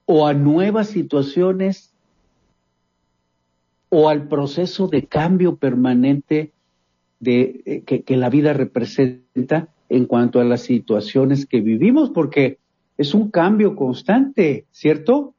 o 0.04 0.26
a 0.26 0.34
nuevas 0.34 0.88
situaciones 0.88 1.94
o 3.90 4.08
al 4.08 4.28
proceso 4.28 4.88
de 4.88 5.06
cambio 5.06 5.56
permanente 5.56 6.52
de, 7.20 7.62
eh, 7.64 7.82
que, 7.82 8.02
que 8.02 8.16
la 8.16 8.30
vida 8.30 8.52
representa 8.52 9.68
en 9.88 10.06
cuanto 10.06 10.40
a 10.40 10.44
las 10.44 10.62
situaciones 10.62 11.46
que 11.46 11.60
vivimos, 11.60 12.10
porque 12.10 12.58
es 12.96 13.14
un 13.14 13.30
cambio 13.30 13.76
constante, 13.76 14.66
¿cierto? 14.70 15.34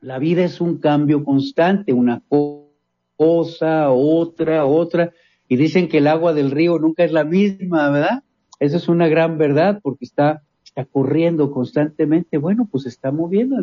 La 0.00 0.18
vida 0.18 0.44
es 0.44 0.60
un 0.60 0.78
cambio 0.78 1.24
constante, 1.24 1.92
una 1.92 2.22
cosa, 2.28 3.90
otra, 3.90 4.64
otra, 4.64 5.12
y 5.48 5.56
dicen 5.56 5.88
que 5.88 5.98
el 5.98 6.06
agua 6.06 6.32
del 6.32 6.50
río 6.50 6.78
nunca 6.78 7.04
es 7.04 7.12
la 7.12 7.24
misma, 7.24 7.90
¿verdad? 7.90 8.22
Esa 8.60 8.76
es 8.76 8.88
una 8.88 9.08
gran 9.08 9.36
verdad 9.36 9.80
porque 9.82 10.04
está, 10.04 10.42
está 10.64 10.84
corriendo 10.84 11.50
constantemente. 11.50 12.38
Bueno, 12.38 12.68
pues 12.70 12.86
está 12.86 13.10
moviendo. 13.10 13.56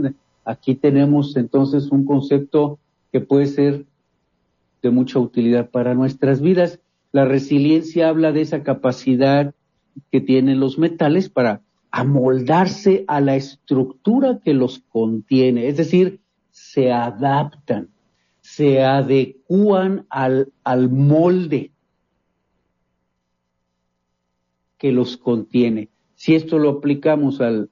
Aquí 0.43 0.75
tenemos 0.75 1.37
entonces 1.37 1.89
un 1.91 2.05
concepto 2.05 2.79
que 3.11 3.21
puede 3.21 3.45
ser 3.45 3.85
de 4.81 4.89
mucha 4.89 5.19
utilidad 5.19 5.69
para 5.69 5.93
nuestras 5.93 6.41
vidas. 6.41 6.79
La 7.11 7.25
resiliencia 7.25 8.09
habla 8.09 8.31
de 8.31 8.41
esa 8.41 8.63
capacidad 8.63 9.53
que 10.11 10.21
tienen 10.21 10.59
los 10.59 10.77
metales 10.77 11.29
para 11.29 11.61
amoldarse 11.91 13.05
a 13.07 13.21
la 13.21 13.35
estructura 13.35 14.39
que 14.43 14.53
los 14.53 14.79
contiene, 14.89 15.67
es 15.67 15.77
decir, 15.77 16.19
se 16.51 16.91
adaptan, 16.91 17.89
se 18.41 18.83
adecúan 18.83 20.05
al, 20.09 20.51
al 20.63 20.89
molde. 20.89 21.71
que 24.77 24.91
los 24.91 25.17
contiene. 25.17 25.89
Si 26.15 26.35
esto 26.35 26.57
lo 26.57 26.69
aplicamos 26.69 27.41
al, 27.41 27.69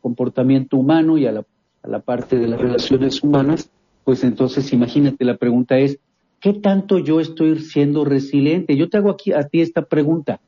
comportamiento 0.00 0.76
humano 0.76 1.18
y 1.18 1.26
a 1.26 1.32
la, 1.32 1.44
a 1.82 1.88
la 1.88 2.00
parte 2.00 2.38
de 2.38 2.48
las 2.48 2.60
relaciones 2.60 3.22
humanas, 3.22 3.70
pues 4.04 4.24
entonces 4.24 4.72
imagínate, 4.72 5.24
la 5.24 5.36
pregunta 5.36 5.78
es, 5.78 5.98
¿qué 6.42 6.52
tanto 6.52 6.98
yo 6.98 7.20
estoy 7.20 7.60
siendo 7.60 8.04
resiliente? 8.04 8.76
Yo 8.76 8.90
te 8.90 8.98
hago 8.98 9.10
aquí 9.10 9.32
a 9.32 9.44
ti 9.44 9.60
esta 9.60 9.82
pregunta. 9.82 10.40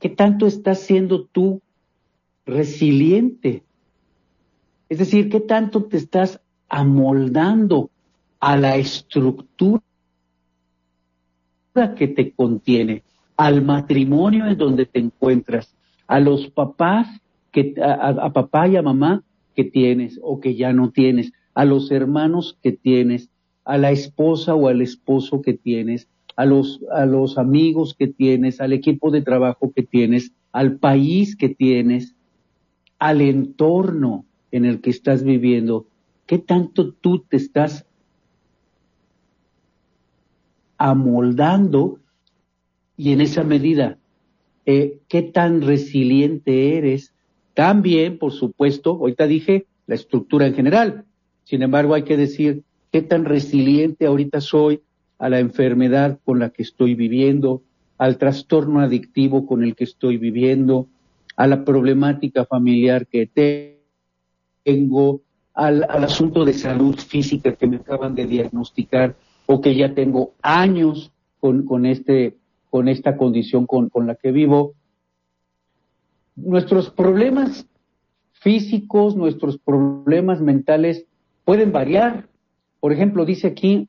¿Qué 0.00 0.08
tanto 0.08 0.46
estás 0.46 0.80
siendo 0.80 1.24
tú 1.24 1.60
resiliente? 2.46 3.64
Es 4.88 4.98
decir, 4.98 5.28
¿qué 5.28 5.40
tanto 5.40 5.84
te 5.84 5.96
estás 5.96 6.40
amoldando 6.68 7.90
a 8.38 8.56
la 8.56 8.76
estructura 8.76 9.82
que 11.96 12.06
te 12.06 12.30
contiene, 12.30 13.02
al 13.36 13.62
matrimonio 13.62 14.46
en 14.46 14.56
donde 14.56 14.86
te 14.86 15.00
encuentras, 15.00 15.74
a 16.06 16.20
los 16.20 16.48
papás, 16.48 17.08
que, 17.50 17.74
a, 17.82 18.32
papá 18.32 18.68
y 18.68 18.76
a 18.76 18.82
mamá 18.82 19.24
que 19.56 19.64
tienes 19.64 20.20
o 20.22 20.38
que 20.38 20.54
ya 20.54 20.72
no 20.72 20.92
tienes, 20.92 21.32
a 21.54 21.64
los 21.64 21.90
hermanos 21.90 22.56
que 22.62 22.70
tienes, 22.70 23.30
a 23.64 23.78
la 23.78 23.90
esposa 23.90 24.54
o 24.54 24.68
al 24.68 24.82
esposo 24.82 25.42
que 25.42 25.54
tienes, 25.54 26.08
a 26.36 26.44
los, 26.44 26.80
a 26.92 27.06
los 27.06 27.38
amigos 27.38 27.94
que 27.94 28.06
tienes, 28.08 28.60
al 28.60 28.72
equipo 28.72 29.10
de 29.10 29.22
trabajo 29.22 29.72
que 29.74 29.82
tienes, 29.82 30.32
al 30.52 30.76
país 30.76 31.36
que 31.36 31.48
tienes, 31.48 32.14
al 32.98 33.20
entorno 33.20 34.24
en 34.50 34.64
el 34.64 34.80
que 34.80 34.90
estás 34.90 35.24
viviendo. 35.24 35.86
¿Qué 36.26 36.38
tanto 36.38 36.92
tú 36.92 37.20
te 37.20 37.36
estás 37.36 37.86
amoldando 40.78 41.98
y 42.96 43.12
en 43.12 43.20
esa 43.20 43.42
medida, 43.42 43.98
eh, 44.66 44.98
qué 45.08 45.22
tan 45.22 45.62
resiliente 45.62 46.76
eres. 46.76 47.12
También, 47.54 48.18
por 48.18 48.32
supuesto, 48.32 48.92
ahorita 48.92 49.26
dije 49.26 49.66
la 49.86 49.94
estructura 49.94 50.46
en 50.46 50.54
general. 50.54 51.04
Sin 51.44 51.62
embargo, 51.62 51.94
hay 51.94 52.04
que 52.04 52.16
decir 52.16 52.62
qué 52.94 53.02
tan 53.02 53.24
resiliente 53.24 54.06
ahorita 54.06 54.40
soy 54.40 54.80
a 55.18 55.28
la 55.28 55.40
enfermedad 55.40 56.20
con 56.24 56.38
la 56.38 56.50
que 56.50 56.62
estoy 56.62 56.94
viviendo, 56.94 57.60
al 57.98 58.18
trastorno 58.18 58.78
adictivo 58.78 59.46
con 59.46 59.64
el 59.64 59.74
que 59.74 59.82
estoy 59.82 60.16
viviendo, 60.16 60.86
a 61.34 61.48
la 61.48 61.64
problemática 61.64 62.44
familiar 62.44 63.08
que 63.08 63.26
tengo, 64.62 65.22
al, 65.54 65.82
asunto 65.82 66.44
de 66.44 66.52
salud 66.52 66.94
física 66.94 67.56
que 67.56 67.66
me 67.66 67.78
acaban 67.78 68.14
de 68.14 68.26
diagnosticar 68.26 69.16
o 69.46 69.60
que 69.60 69.74
ya 69.74 69.92
tengo 69.92 70.34
años 70.40 71.10
con, 71.40 71.86
este, 71.86 72.36
con 72.70 72.86
esta 72.86 73.16
condición 73.16 73.66
con, 73.66 73.88
con 73.88 74.06
la 74.06 74.14
que 74.14 74.30
vivo. 74.30 74.74
Nuestros 76.36 76.90
problemas 76.90 77.66
físicos, 78.30 79.16
nuestros 79.16 79.58
problemas 79.58 80.40
mentales 80.40 81.06
pueden 81.44 81.72
variar. 81.72 82.28
Por 82.84 82.92
ejemplo, 82.92 83.24
dice 83.24 83.46
aquí, 83.46 83.88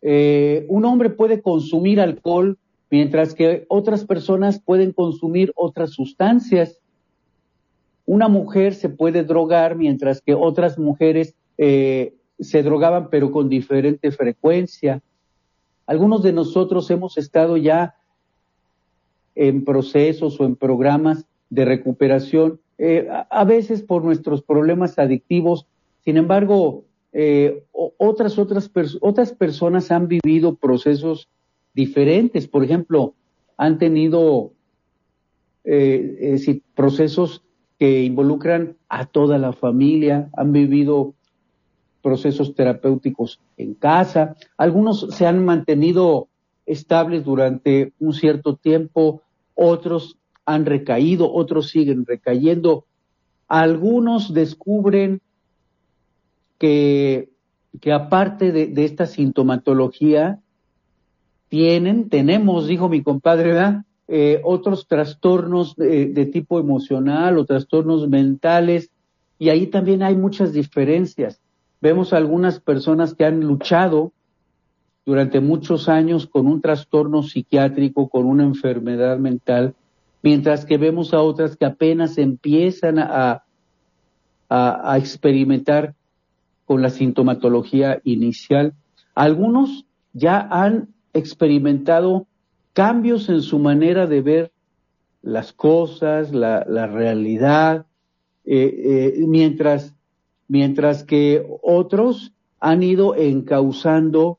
eh, 0.00 0.66
un 0.68 0.84
hombre 0.84 1.10
puede 1.10 1.42
consumir 1.42 2.00
alcohol 2.00 2.58
mientras 2.88 3.34
que 3.34 3.66
otras 3.68 4.04
personas 4.04 4.60
pueden 4.60 4.92
consumir 4.92 5.52
otras 5.56 5.90
sustancias. 5.90 6.78
Una 8.06 8.28
mujer 8.28 8.74
se 8.74 8.88
puede 8.88 9.24
drogar 9.24 9.74
mientras 9.74 10.20
que 10.20 10.32
otras 10.32 10.78
mujeres 10.78 11.34
eh, 11.58 12.14
se 12.38 12.62
drogaban 12.62 13.08
pero 13.10 13.32
con 13.32 13.48
diferente 13.48 14.12
frecuencia. 14.12 15.02
Algunos 15.84 16.22
de 16.22 16.32
nosotros 16.34 16.88
hemos 16.92 17.18
estado 17.18 17.56
ya 17.56 17.96
en 19.34 19.64
procesos 19.64 20.40
o 20.40 20.44
en 20.44 20.54
programas 20.54 21.26
de 21.50 21.64
recuperación, 21.64 22.60
eh, 22.78 23.08
a, 23.28 23.44
veces 23.44 23.82
por 23.82 24.04
nuestros 24.04 24.40
problemas 24.40 25.00
adictivos. 25.00 25.66
Sin 26.04 26.16
embargo, 26.16 26.84
eh, 27.16 27.64
otras, 27.72 28.38
otras, 28.38 28.68
otras 29.00 29.32
personas 29.32 29.92
han 29.92 30.08
vivido 30.08 30.56
procesos 30.56 31.28
diferentes. 31.72 32.48
Por 32.48 32.64
ejemplo, 32.64 33.14
han 33.56 33.78
tenido 33.78 34.50
eh, 35.62 36.60
procesos 36.74 37.44
que 37.78 38.02
involucran 38.02 38.76
a 38.88 39.06
toda 39.06 39.38
la 39.38 39.52
familia, 39.52 40.28
han 40.36 40.52
vivido 40.52 41.14
procesos 42.02 42.54
terapéuticos 42.56 43.40
en 43.56 43.74
casa. 43.74 44.36
Algunos 44.56 45.06
se 45.10 45.24
han 45.24 45.44
mantenido 45.44 46.28
estables 46.66 47.24
durante 47.24 47.92
un 48.00 48.12
cierto 48.12 48.56
tiempo, 48.56 49.22
otros 49.54 50.18
han 50.44 50.66
recaído, 50.66 51.32
otros 51.32 51.70
siguen 51.70 52.04
recayendo. 52.06 52.86
Algunos 53.46 54.34
descubren 54.34 55.22
que, 56.58 57.30
que 57.80 57.92
aparte 57.92 58.52
de, 58.52 58.84
esta 58.84 59.06
sintomatología, 59.06 60.40
tienen, 61.48 62.08
tenemos, 62.08 62.66
dijo 62.66 62.88
mi 62.88 63.02
compadre, 63.02 63.82
eh, 64.08 64.40
otros 64.44 64.86
trastornos 64.86 65.76
de, 65.76 66.28
tipo 66.32 66.58
emocional 66.58 67.38
o 67.38 67.44
trastornos 67.44 68.08
mentales, 68.08 68.90
y 69.38 69.48
ahí 69.48 69.66
también 69.66 70.02
hay 70.02 70.16
muchas 70.16 70.52
diferencias. 70.52 71.40
Vemos 71.80 72.12
algunas 72.12 72.60
personas 72.60 73.14
que 73.14 73.24
han 73.24 73.40
luchado 73.40 74.12
durante 75.04 75.40
muchos 75.40 75.88
años 75.88 76.26
con 76.26 76.46
un 76.46 76.60
trastorno 76.60 77.22
psiquiátrico, 77.22 78.08
con 78.08 78.26
una 78.26 78.44
enfermedad 78.44 79.18
mental, 79.18 79.74
mientras 80.22 80.64
que 80.64 80.78
vemos 80.78 81.12
a 81.12 81.20
otras 81.20 81.56
que 81.56 81.66
apenas 81.66 82.16
empiezan 82.16 82.98
a, 82.98 83.44
a, 84.48 84.96
experimentar 84.98 85.94
con 86.64 86.82
la 86.82 86.90
sintomatología 86.90 88.00
inicial. 88.04 88.74
Algunos 89.14 89.86
ya 90.12 90.40
han 90.40 90.88
experimentado 91.12 92.26
cambios 92.72 93.28
en 93.28 93.42
su 93.42 93.58
manera 93.58 94.06
de 94.06 94.20
ver 94.20 94.52
las 95.22 95.52
cosas, 95.52 96.32
la, 96.32 96.86
realidad, 96.86 97.86
eh, 98.44 99.14
eh, 99.16 99.24
mientras 99.26 99.94
mientras 100.48 101.04
que 101.04 101.46
otros 101.62 102.32
han 102.60 102.82
ido 102.82 103.14
encauzando 103.14 104.38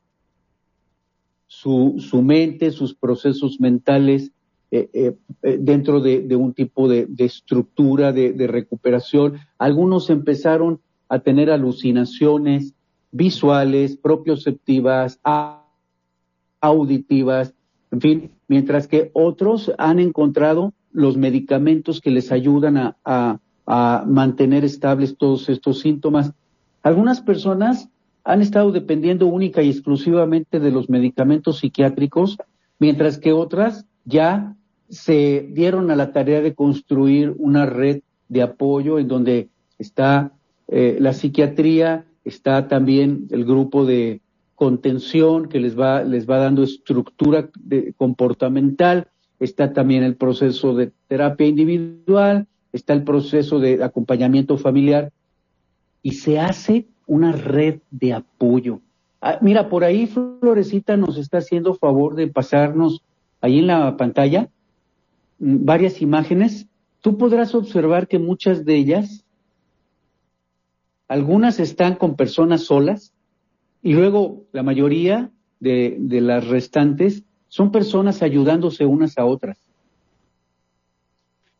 su, 1.47 1.95
su 1.97 2.21
mente, 2.21 2.71
sus 2.71 2.93
procesos 2.93 3.59
mentales 3.59 4.31
eh, 4.71 5.15
dentro 5.41 6.01
de, 6.01 6.35
un 6.35 6.53
tipo 6.53 6.87
de, 6.87 7.07
estructura 7.17 8.11
de, 8.11 8.33
de, 8.33 8.47
recuperación. 8.47 9.39
Algunos 9.57 10.09
empezaron 10.09 10.81
a 11.09 11.19
tener 11.19 11.49
alucinaciones 11.49 12.73
visuales, 13.11 13.97
propioceptivas, 13.97 15.19
auditivas, 16.59 17.53
en 17.91 18.01
fin, 18.01 18.31
mientras 18.47 18.87
que 18.87 19.11
otros 19.13 19.71
han 19.77 19.99
encontrado 19.99 20.73
los 20.91 21.17
medicamentos 21.17 22.01
que 22.01 22.11
les 22.11 22.31
ayudan 22.31 22.77
a 23.03 23.39
a 23.65 24.03
mantener 24.05 24.63
estables 24.63 25.17
todos 25.17 25.49
estos 25.49 25.79
síntomas. 25.79 26.31
Algunas 26.83 27.21
personas 27.21 27.89
han 28.23 28.41
estado 28.41 28.71
dependiendo 28.71 29.27
única 29.27 29.61
y 29.61 29.69
exclusivamente 29.69 30.59
de 30.59 30.71
los 30.71 30.89
medicamentos 30.89 31.59
psiquiátricos, 31.59 32.37
mientras 32.79 33.17
que 33.17 33.33
otras 33.33 33.85
ya 34.03 34.55
se 34.89 35.49
dieron 35.51 35.89
a 35.89 35.95
la 35.95 36.11
tarea 36.11 36.41
de 36.41 36.53
construir 36.53 37.33
una 37.37 37.65
red 37.65 38.01
de 38.29 38.41
apoyo 38.41 38.99
en 38.99 39.07
donde 39.07 39.49
está 39.79 40.31
eh, 40.67 40.97
la 40.99 41.13
psiquiatría, 41.13 42.05
está 42.23 42.67
también 42.67 43.27
el 43.31 43.45
grupo 43.45 43.85
de 43.85 44.21
contención 44.55 45.47
que 45.47 45.59
les 45.59 45.77
va, 45.77 46.03
les 46.03 46.29
va 46.29 46.37
dando 46.37 46.63
estructura 46.63 47.49
comportamental, 47.97 49.07
está 49.39 49.73
también 49.73 50.03
el 50.03 50.15
proceso 50.15 50.73
de 50.73 50.91
terapia 51.07 51.45
individual, 51.45 52.47
está 52.71 52.93
el 52.93 53.03
proceso 53.03 53.59
de 53.59 53.83
acompañamiento 53.83 54.57
familiar 54.57 55.11
y 56.01 56.13
se 56.13 56.39
hace 56.39 56.87
una 57.07 57.31
red 57.31 57.79
de 57.91 58.13
apoyo. 58.13 58.79
Ah, 59.21 59.39
mira, 59.41 59.69
por 59.69 59.83
ahí 59.83 60.07
Florecita 60.07 60.97
nos 60.97 61.17
está 61.17 61.39
haciendo 61.39 61.73
favor 61.73 62.15
de 62.15 62.27
pasarnos 62.27 63.01
ahí 63.41 63.59
en 63.59 63.67
la 63.67 63.97
pantalla 63.97 64.49
mm, 65.39 65.65
varias 65.65 66.01
imágenes. 66.01 66.67
Tú 67.01 67.17
podrás 67.17 67.55
observar 67.55 68.07
que 68.07 68.19
muchas 68.19 68.65
de 68.65 68.75
ellas, 68.75 69.24
algunas 71.07 71.59
están 71.59 71.95
con 71.95 72.15
personas 72.15 72.63
solas 72.63 73.13
y 73.81 73.93
luego 73.93 74.45
la 74.51 74.63
mayoría 74.63 75.31
de, 75.59 75.97
las 76.21 76.47
restantes 76.47 77.23
son 77.47 77.71
personas 77.71 78.21
ayudándose 78.21 78.85
unas 78.85 79.17
a 79.17 79.25
otras. 79.25 79.57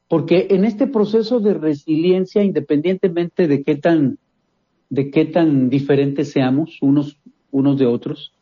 Porque 0.08 0.48
en 0.52 0.66
este 0.66 0.88
proceso 0.88 1.40
de 1.40 1.54
resiliencia, 1.54 2.44
independientemente 2.44 3.48
de 3.48 3.64
qué 3.64 3.76
tan, 3.76 4.18
de 4.90 5.10
qué 5.10 5.26
tan 5.26 5.70
diferentes 5.70 6.32
seamos 6.32 6.78
unos, 6.82 7.20
unos 7.52 7.78
de 7.78 7.86
otros, 7.86 8.34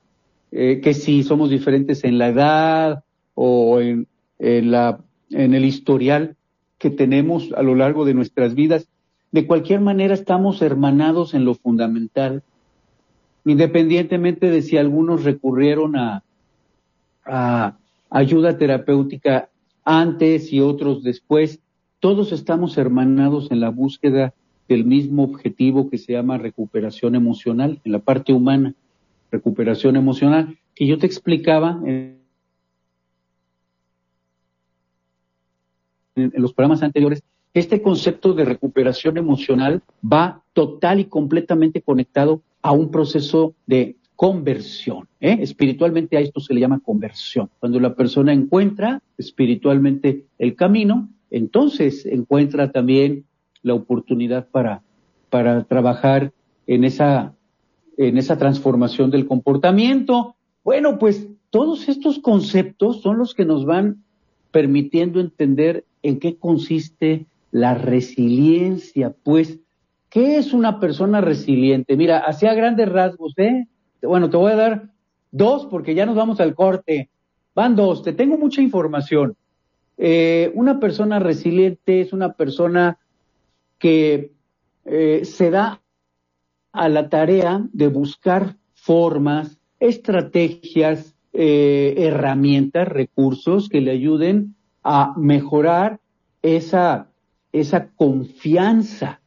eh, 0.52 0.82
que 0.82 0.94
si 0.94 1.24
somos 1.24 1.50
diferentes 1.50 2.04
en 2.04 2.18
la 2.18 2.28
edad 2.30 3.04
o 3.34 3.80
en, 3.80 4.08
la, 4.40 5.04
en 5.30 5.54
el 5.54 5.66
historial 5.66 6.36
que 6.78 6.90
tenemos 6.90 7.52
a 7.54 7.64
lo 7.64 7.76
largo 7.76 8.06
de 8.06 8.14
nuestras 8.14 8.56
vidas. 8.56 8.88
De 9.34 9.48
cualquier 9.48 9.82
manera, 9.82 10.14
estamos 10.14 10.62
hermanados 10.62 11.34
en 11.34 11.44
lo 11.44 11.56
fundamental, 11.56 12.44
independientemente 13.46 14.52
de 14.52 14.62
si 14.62 14.78
algunos 14.78 15.24
recurrieron 15.24 15.96
a, 15.96 16.24
ayuda 18.12 18.60
terapéutica 18.60 19.50
antes 19.84 20.54
y 20.54 20.60
otros 20.60 21.02
después, 21.02 21.62
todos 22.00 22.32
estamos 22.32 22.78
hermanados 22.78 23.50
en 23.50 23.60
la 23.60 23.70
búsqueda 23.70 24.36
del 24.70 24.86
mismo 24.86 25.24
objetivo 25.24 25.90
que 25.90 25.98
se 25.98 26.14
llama 26.14 26.38
recuperación 26.38 27.16
emocional, 27.16 27.82
en 27.84 27.92
la 27.92 28.00
parte 28.00 28.34
humana, 28.34 28.76
recuperación 29.32 29.96
emocional, 29.96 30.60
que 30.76 30.86
yo 30.86 31.00
te 31.00 31.08
explicaba 31.08 31.82
en 31.84 32.22
los 36.16 36.54
programas 36.54 36.84
anteriores, 36.84 37.24
este 37.54 37.82
concepto 37.82 38.34
de 38.34 38.46
recuperación 38.46 39.18
emocional 39.18 39.82
va 40.04 40.42
total 40.54 41.00
y 41.00 41.06
completamente 41.06 41.82
conectado 41.82 42.42
a 42.62 42.72
un 42.72 42.90
proceso 42.90 43.54
de 43.68 43.96
conversión. 44.16 45.08
¿eh? 45.20 45.38
Espiritualmente 45.42 46.18
a 46.18 46.22
esto 46.22 46.40
se 46.40 46.54
le 46.54 46.62
llama 46.62 46.80
conversión. 46.80 47.50
Cuando 47.60 47.80
la 47.80 47.96
persona 47.96 48.34
encuentra 48.34 49.02
espiritualmente 49.18 50.26
el 50.40 50.56
camino, 50.56 51.10
entonces 51.30 52.06
encuentra 52.06 52.72
también 52.72 53.26
la 53.62 53.74
oportunidad 53.74 54.48
para, 54.50 54.82
para 55.30 55.64
trabajar 55.64 56.32
en 56.68 56.84
esa, 56.84 57.34
en 57.98 58.18
esa 58.18 58.38
transformación 58.38 59.12
del 59.12 59.28
comportamiento. 59.28 60.36
Bueno, 60.64 60.98
pues 61.00 61.28
todos 61.50 61.90
estos 61.90 62.20
conceptos 62.20 63.02
son 63.02 63.18
los 63.18 63.34
que 63.34 63.46
nos 63.46 63.66
van 63.66 64.04
permitiendo 64.52 65.20
entender 65.20 65.86
en 66.04 66.20
qué 66.20 66.36
consiste 66.38 67.26
la 67.54 67.76
resiliencia. 67.76 69.16
Pues, 69.24 69.60
¿qué 70.10 70.38
es 70.38 70.54
una 70.54 70.80
persona 70.80 71.22
resiliente? 71.22 71.96
Mira, 71.96 72.18
hacia 72.18 72.54
grandes 72.56 72.90
rasgos, 72.90 73.34
¿eh? 73.38 73.68
Bueno, 74.02 74.30
te 74.32 74.38
voy 74.38 74.52
a 74.52 74.56
dar 74.56 74.90
dos 75.30 75.68
porque 75.68 75.94
ya 75.94 76.08
nos 76.08 76.16
vamos 76.16 76.40
al 76.40 76.56
corte. 76.56 77.12
Van 77.54 77.76
dos, 77.76 78.02
te 78.02 78.12
tengo 78.12 78.40
mucha 78.40 78.60
información. 78.60 79.36
Eh, 80.00 80.52
una 80.56 80.80
persona 80.80 81.20
resiliente 81.20 82.02
es 82.02 82.12
una 82.12 82.34
persona 82.34 82.98
que 83.78 84.34
eh, 84.86 85.22
se 85.24 85.52
da 85.52 85.80
a 86.72 86.90
la 86.90 87.08
tarea 87.08 87.68
de 87.72 87.88
buscar 87.88 88.58
formas, 88.74 89.60
estrategias, 89.80 91.16
eh, 91.34 91.94
herramientas, 91.98 92.88
recursos 92.88 93.70
que 93.70 93.82
le 93.82 93.92
ayuden 93.92 94.56
a 94.84 95.14
mejorar 95.18 96.00
esa, 96.42 97.13
esa 97.54 97.88
confianza 97.96 99.22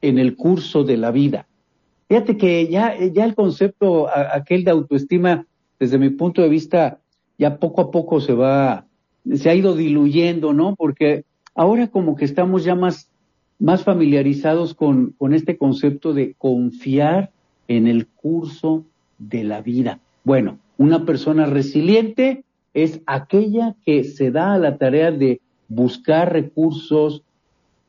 en 0.00 0.18
el 0.18 0.36
curso 0.36 0.84
de 0.84 0.96
la 0.96 1.10
vida. 1.10 1.46
Fíjate 2.08 2.38
que 2.38 2.68
ya, 2.68 2.96
ya 3.12 3.24
el 3.24 3.34
concepto 3.34 4.08
aquel 4.08 4.64
de 4.64 4.70
autoestima, 4.70 5.44
desde 5.78 5.98
mi 5.98 6.08
punto 6.10 6.40
de 6.40 6.48
vista, 6.48 7.00
ya 7.36 7.58
poco 7.58 7.82
a 7.82 7.90
poco 7.90 8.20
se 8.20 8.32
va, 8.32 8.86
se 9.34 9.50
ha 9.50 9.54
ido 9.54 9.74
diluyendo, 9.74 10.54
¿no? 10.54 10.74
Porque 10.74 11.24
ahora 11.54 11.88
como 11.88 12.16
que 12.16 12.24
estamos 12.24 12.64
ya 12.64 12.74
más, 12.74 13.10
más 13.58 13.84
familiarizados 13.84 14.74
con, 14.74 15.14
con 15.18 15.34
este 15.34 15.58
concepto 15.58 16.14
de 16.14 16.34
confiar 16.38 17.30
en 17.66 17.86
el 17.86 18.06
curso 18.06 18.84
de 19.18 19.44
la 19.44 19.60
vida. 19.60 20.00
Bueno, 20.24 20.58
una 20.78 21.04
persona 21.04 21.46
resiliente 21.46 22.44
es 22.72 23.00
aquella 23.06 23.74
que 23.84 24.04
se 24.04 24.30
da 24.30 24.54
a 24.54 24.58
la 24.58 24.78
tarea 24.78 25.10
de 25.10 25.40
buscar 25.68 26.32
recursos, 26.32 27.22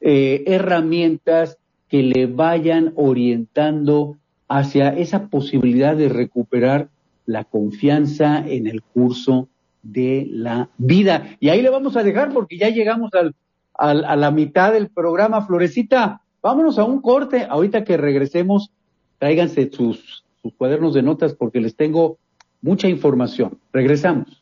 eh, 0.01 0.43
herramientas 0.47 1.57
que 1.87 2.03
le 2.03 2.27
vayan 2.27 2.93
orientando 2.95 4.17
hacia 4.47 4.89
esa 4.89 5.27
posibilidad 5.27 5.95
de 5.95 6.09
recuperar 6.09 6.89
la 7.25 7.43
confianza 7.43 8.43
en 8.47 8.67
el 8.67 8.81
curso 8.81 9.47
de 9.83 10.27
la 10.29 10.69
vida. 10.77 11.37
Y 11.39 11.49
ahí 11.49 11.61
le 11.61 11.69
vamos 11.69 11.95
a 11.95 12.03
dejar 12.03 12.33
porque 12.33 12.57
ya 12.57 12.69
llegamos 12.69 13.11
al, 13.13 13.35
a 13.75 14.15
la 14.15 14.31
mitad 14.31 14.73
del 14.73 14.89
programa. 14.89 15.45
Florecita, 15.45 16.21
vámonos 16.41 16.79
a 16.79 16.83
un 16.83 17.01
corte. 17.01 17.45
Ahorita 17.49 17.83
que 17.83 17.97
regresemos, 17.97 18.71
tráiganse 19.19 19.69
sus, 19.71 20.23
sus 20.41 20.53
cuadernos 20.55 20.93
de 20.93 21.03
notas 21.03 21.33
porque 21.33 21.61
les 21.61 21.75
tengo 21.75 22.17
mucha 22.61 22.87
información. 22.87 23.59
Regresamos. 23.71 24.38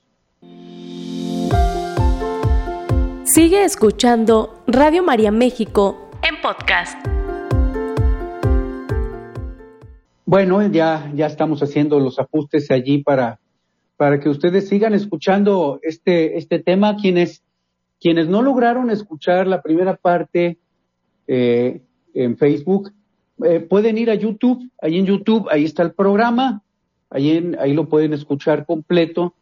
Sigue 3.38 3.64
escuchando 3.64 4.64
Radio 4.66 5.04
María 5.04 5.30
México 5.30 6.10
en 6.28 6.42
podcast. 6.42 6.98
Bueno, 10.26 10.68
ya, 10.72 11.12
ya 11.14 11.28
estamos 11.28 11.62
haciendo 11.62 12.00
los 12.00 12.18
ajustes 12.18 12.72
allí 12.72 13.04
para, 13.04 13.40
para 13.96 14.20
que 14.20 14.30
ustedes 14.30 14.68
sigan 14.68 14.96
escuchando 14.96 15.80
este, 15.84 16.40
este 16.40 16.58
tema. 16.58 16.96
Quienes, 16.96 17.44
quienes 18.00 18.28
no 18.28 18.42
lograron 18.42 18.90
escuchar 18.90 19.46
la 19.46 19.62
primera 19.62 19.98
parte 19.98 20.58
eh, 21.28 21.84
en 22.16 22.38
Facebook, 22.38 22.92
eh, 23.44 23.60
pueden 23.60 24.00
ir 24.00 24.10
a 24.10 24.16
YouTube. 24.16 24.68
Ahí 24.82 24.98
en 24.98 25.06
YouTube, 25.06 25.48
ahí 25.52 25.64
está 25.64 25.84
el 25.84 25.92
programa. 25.92 26.64
Ahí, 27.12 27.54
ahí 27.60 27.76
lo 27.76 27.88
pueden 27.88 28.14
escuchar 28.14 28.66
completo. 28.66 29.36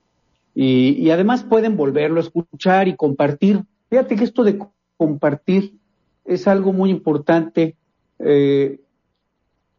Y, 0.53 1.01
y 1.01 1.11
además 1.11 1.45
pueden 1.45 1.77
volverlo 1.77 2.19
a 2.19 2.23
escuchar 2.23 2.89
y 2.89 2.97
compartir 2.97 3.63
Fíjate 3.95 4.17
que 4.17 4.25
esto 4.25 4.43
de 4.43 4.59
compartir 4.97 5.77
es 6.25 6.49
algo 6.49 6.73
muy 6.73 6.89
importante. 6.89 7.77
Eh, 8.19 8.81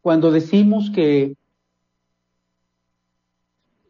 cuando 0.00 0.32
decimos 0.32 0.90
que 0.90 1.36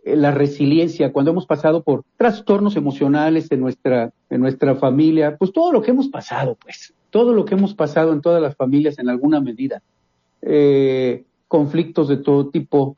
la 0.04 0.32
resiliencia, 0.32 1.12
cuando 1.12 1.30
hemos 1.30 1.46
pasado 1.46 1.84
por 1.84 2.02
trastornos 2.16 2.74
emocionales 2.74 3.52
en 3.52 3.60
nuestra, 3.60 4.12
en 4.28 4.40
nuestra 4.40 4.74
familia, 4.74 5.36
pues 5.36 5.52
todo 5.52 5.70
lo 5.70 5.80
que 5.80 5.92
hemos 5.92 6.08
pasado, 6.08 6.56
pues, 6.60 6.92
todo 7.10 7.32
lo 7.32 7.44
que 7.44 7.54
hemos 7.54 7.76
pasado 7.76 8.12
en 8.12 8.20
todas 8.20 8.42
las 8.42 8.56
familias 8.56 8.98
en 8.98 9.08
alguna 9.08 9.40
medida, 9.40 9.80
eh, 10.42 11.24
conflictos 11.46 12.08
de 12.08 12.16
todo 12.16 12.48
tipo, 12.48 12.96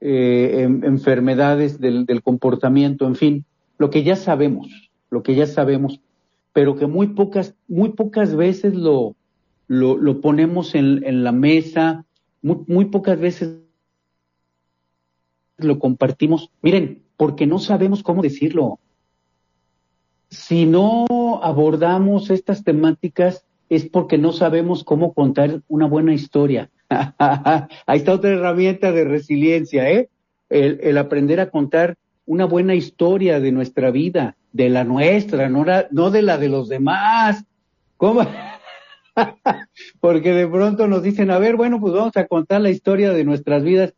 eh, 0.00 0.62
enfermedades 0.84 1.80
del 1.80 2.22
comportamiento, 2.22 3.08
en 3.08 3.16
fin, 3.16 3.44
lo 3.76 3.90
que 3.90 4.04
ya 4.04 4.14
sabemos 4.14 4.87
lo 5.10 5.22
que 5.22 5.34
ya 5.34 5.46
sabemos, 5.46 6.00
pero 6.52 6.76
que 6.76 6.86
muy 6.86 7.08
pocas, 7.08 7.54
muy 7.66 7.90
pocas 7.90 8.34
veces 8.34 8.74
lo, 8.74 9.14
lo, 9.68 10.20
ponemos 10.20 10.74
en, 10.74 11.04
en, 11.04 11.24
la 11.24 11.32
mesa, 11.32 12.04
muy, 12.42 12.58
muy 12.66 12.84
pocas 12.86 13.18
veces 13.18 13.58
lo 15.56 15.78
compartimos. 15.78 16.50
Miren, 16.62 17.02
porque 17.16 17.46
no 17.46 17.58
sabemos 17.58 18.02
cómo 18.02 18.22
decirlo. 18.22 18.78
Si 20.30 20.66
no 20.66 21.06
abordamos 21.42 22.30
estas 22.30 22.64
temáticas 22.64 23.44
es 23.68 23.86
porque 23.88 24.18
no 24.18 24.32
sabemos 24.32 24.84
cómo 24.84 25.12
contar 25.12 25.62
una 25.68 25.86
buena 25.86 26.14
historia. 26.14 26.70
Ahí 27.18 27.98
está 27.98 28.14
otra 28.14 28.30
herramienta 28.30 28.92
de 28.92 29.04
resiliencia, 29.04 29.90
¿eh? 29.90 30.08
El, 30.48 30.80
el, 30.82 30.96
aprender 30.96 31.40
a 31.40 31.50
contar 31.50 31.96
una 32.24 32.46
buena 32.46 32.74
historia 32.74 33.40
de 33.40 33.52
nuestra 33.52 33.90
vida, 33.90 34.36
de 34.52 34.68
la 34.68 34.84
nuestra, 34.84 35.48
no, 35.48 35.64
no 35.90 36.10
de 36.10 36.22
la 36.22 36.38
de 36.38 36.48
los 36.48 36.68
demás. 36.68 37.44
¿Cómo? 37.96 38.26
Porque 40.00 40.32
de 40.32 40.46
pronto 40.46 40.86
nos 40.86 41.02
dicen, 41.02 41.30
a 41.30 41.38
ver, 41.38 41.56
bueno, 41.56 41.80
pues 41.80 41.92
vamos 41.92 42.16
a 42.16 42.26
contar 42.26 42.60
la 42.60 42.70
historia 42.70 43.12
de 43.12 43.24
nuestras 43.24 43.62
vidas. 43.62 43.94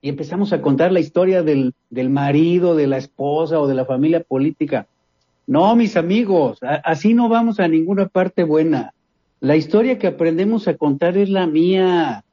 Y 0.00 0.08
empezamos 0.08 0.52
a 0.52 0.60
contar 0.60 0.90
la 0.92 1.00
historia 1.00 1.42
del, 1.42 1.74
del 1.90 2.10
marido, 2.10 2.74
de 2.74 2.88
la 2.88 2.96
esposa 2.96 3.60
o 3.60 3.68
de 3.68 3.74
la 3.74 3.84
familia 3.84 4.22
política. 4.22 4.88
No, 5.46 5.74
mis 5.76 5.96
amigos, 5.96 6.58
así 6.62 7.14
no 7.14 7.28
vamos 7.28 7.60
a 7.60 7.68
ninguna 7.68 8.08
parte 8.08 8.42
buena. 8.44 8.94
La 9.40 9.56
historia 9.56 9.98
que 9.98 10.06
aprendemos 10.06 10.68
a 10.68 10.76
contar 10.76 11.16
es 11.16 11.28
la 11.28 11.46
mía, 11.46 12.24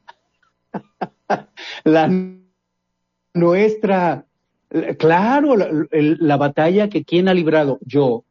la 1.83 2.09
nuestra, 3.33 4.25
Claro, 4.99 5.55
la, 5.57 6.37
batalla 6.37 6.89
que 6.89 7.03
quién 7.03 7.27
ha 7.27 7.33
librado, 7.33 7.79
yo. 7.81 8.23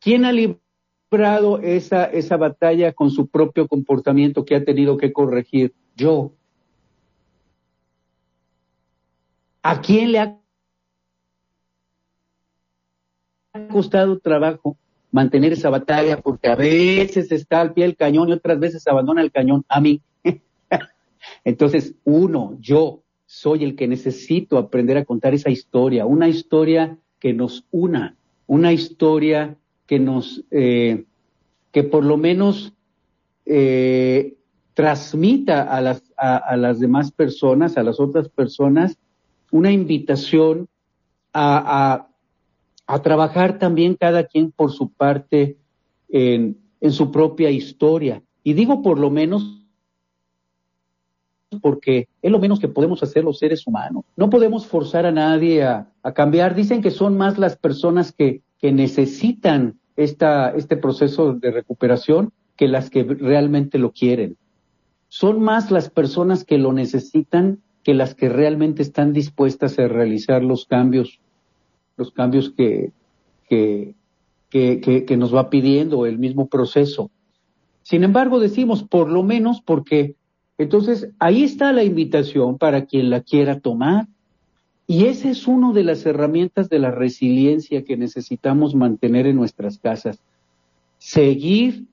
¿Quién 0.00 0.24
ha 0.24 0.32
librado 0.32 1.58
esa, 1.60 2.04
esa 2.06 2.38
batalla 2.38 2.92
con 2.92 3.10
su 3.10 3.26
propio 3.26 3.68
comportamiento 3.68 4.46
que 4.46 4.56
ha 4.56 4.64
tenido 4.64 4.96
que 4.96 5.12
corregir? 5.12 5.74
Yo. 5.94 6.32
¿A 9.62 9.80
quién 9.82 10.12
le 10.12 10.20
ha 10.20 10.38
costado 13.70 14.20
trabajo 14.20 14.78
mantener 15.10 15.52
esa 15.52 15.68
batalla? 15.68 16.18
Porque 16.22 16.48
a 16.48 16.54
veces 16.54 17.30
está 17.30 17.60
al 17.60 17.74
pie 17.74 17.84
del 17.84 17.96
cañón 17.96 18.30
y 18.30 18.32
otras 18.32 18.58
veces 18.58 18.86
abandona 18.86 19.20
el 19.20 19.32
cañón. 19.32 19.66
A 19.68 19.82
mí. 19.82 20.00
Entonces, 21.44 21.94
uno, 22.04 22.56
yo, 22.60 23.02
soy 23.26 23.64
el 23.64 23.74
que 23.74 23.88
necesito 23.88 24.56
aprender 24.56 24.96
a 24.96 25.04
contar 25.04 25.34
esa 25.34 25.50
historia, 25.50 26.06
una 26.06 26.28
historia 26.28 26.96
que 27.18 27.32
nos 27.32 27.64
una, 27.70 28.16
una 28.46 28.72
historia 28.72 29.56
que 29.86 29.98
nos, 29.98 30.44
eh, 30.50 31.04
que 31.72 31.82
por 31.84 32.04
lo 32.04 32.16
menos 32.16 32.72
eh, 33.44 34.34
transmita 34.74 35.62
a 35.62 35.80
las, 35.80 36.02
a, 36.16 36.56
las 36.56 36.80
demás 36.80 37.10
personas, 37.10 37.76
a 37.76 37.82
las 37.82 37.98
otras 37.98 38.28
personas, 38.28 38.98
una 39.50 39.72
invitación 39.72 40.68
a, 41.32 42.08
a, 42.86 43.02
trabajar 43.02 43.58
también 43.58 43.94
cada 43.94 44.24
quien 44.24 44.50
por 44.50 44.72
su 44.72 44.90
parte 44.90 45.56
en, 46.08 46.58
en 46.80 46.92
su 46.92 47.10
propia 47.10 47.50
historia. 47.50 48.22
Y 48.42 48.52
digo 48.52 48.82
por 48.82 48.98
lo 48.98 49.10
menos 49.10 49.55
porque 51.60 52.08
es 52.22 52.30
lo 52.30 52.38
menos 52.38 52.58
que 52.58 52.68
podemos 52.68 53.02
hacer 53.02 53.24
los 53.24 53.38
seres 53.38 53.66
humanos. 53.66 54.04
No 54.16 54.30
podemos 54.30 54.66
forzar 54.66 55.06
a 55.06 55.12
nadie 55.12 55.64
a, 55.64 55.88
cambiar. 56.14 56.54
Dicen 56.54 56.82
que 56.82 56.90
son 56.90 57.16
más 57.16 57.38
las 57.38 57.56
personas 57.56 58.12
que, 58.12 58.42
que 58.58 58.72
necesitan 58.72 59.78
esta, 59.96 60.50
este 60.50 60.76
proceso 60.76 61.32
de 61.32 61.50
recuperación 61.50 62.32
que 62.56 62.68
las 62.68 62.90
que 62.90 63.04
realmente 63.04 63.78
lo 63.78 63.92
quieren. 63.92 64.36
Son 65.08 65.40
más 65.40 65.70
las 65.70 65.90
personas 65.90 66.44
que 66.44 66.58
lo 66.58 66.72
necesitan 66.72 67.60
que 67.82 67.94
las 67.94 68.14
que 68.14 68.28
realmente 68.28 68.82
están 68.82 69.12
dispuestas 69.12 69.78
a 69.78 69.86
realizar 69.86 70.42
los 70.42 70.66
cambios, 70.66 71.20
los 71.96 72.10
cambios 72.10 72.50
que, 72.50 72.92
que, 73.48 73.94
que, 74.50 75.04
que 75.06 75.16
nos 75.16 75.34
va 75.34 75.50
pidiendo 75.50 76.06
el 76.06 76.18
mismo 76.18 76.48
proceso. 76.48 77.10
Sin 77.82 78.02
embargo, 78.02 78.40
decimos 78.40 78.82
por 78.82 79.08
lo 79.08 79.22
menos 79.22 79.60
porque 79.60 80.16
entonces, 80.58 81.08
ahí 81.18 81.44
está 81.44 81.72
la 81.72 81.84
invitación 81.84 82.56
para 82.56 82.86
quien 82.86 83.10
la 83.10 83.20
quiera 83.20 83.60
tomar. 83.60 84.06
Y 84.86 85.06
esa 85.06 85.30
es 85.30 85.46
una 85.46 85.72
de 85.72 85.82
las 85.84 86.06
herramientas 86.06 86.68
de 86.68 86.78
la 86.78 86.90
resiliencia 86.90 87.84
que 87.84 87.96
necesitamos 87.96 88.74
mantener 88.74 89.26
en 89.26 89.36
nuestras 89.36 89.78
casas. 89.78 90.18
Seguir 90.98 91.84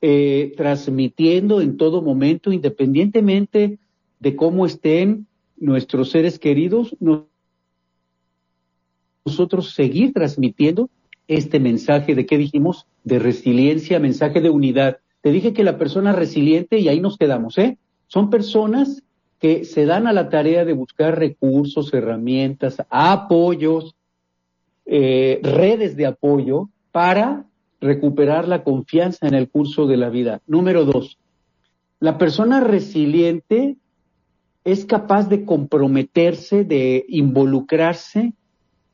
eh, 0.00 0.54
transmitiendo 0.56 1.60
en 1.60 1.76
todo 1.76 2.02
momento, 2.02 2.50
independientemente 2.50 3.78
de 4.18 4.36
cómo 4.36 4.66
estén 4.66 5.26
nuestros 5.56 6.10
seres 6.10 6.38
queridos, 6.38 6.96
nosotros 9.24 9.72
seguir 9.72 10.12
transmitiendo 10.12 10.90
este 11.28 11.60
mensaje 11.60 12.14
de 12.14 12.26
qué 12.26 12.38
dijimos, 12.38 12.86
de 13.04 13.18
resiliencia, 13.18 14.00
mensaje 14.00 14.40
de 14.40 14.50
unidad. 14.50 14.98
Te 15.20 15.30
dije 15.30 15.52
que 15.52 15.64
la 15.64 15.78
persona 15.78 16.12
resiliente, 16.12 16.78
y 16.78 16.88
ahí 16.88 17.00
nos 17.00 17.16
quedamos, 17.16 17.56
¿eh? 17.58 17.78
Son 18.06 18.30
personas 18.30 19.02
que 19.38 19.64
se 19.64 19.84
dan 19.84 20.06
a 20.06 20.12
la 20.12 20.30
tarea 20.30 20.64
de 20.64 20.72
buscar 20.72 21.18
recursos, 21.18 21.92
herramientas, 21.92 22.82
apoyos, 22.88 23.94
eh, 24.86 25.40
redes 25.42 25.96
de 25.96 26.06
apoyo 26.06 26.70
para 26.92 27.44
recuperar 27.80 28.48
la 28.48 28.64
confianza 28.64 29.26
en 29.26 29.34
el 29.34 29.50
curso 29.50 29.86
de 29.86 29.96
la 29.96 30.08
vida. 30.08 30.40
Número 30.46 30.84
dos, 30.84 31.18
la 32.00 32.16
persona 32.16 32.60
resiliente 32.60 33.76
es 34.64 34.86
capaz 34.86 35.28
de 35.28 35.44
comprometerse, 35.44 36.64
de 36.64 37.04
involucrarse 37.08 38.32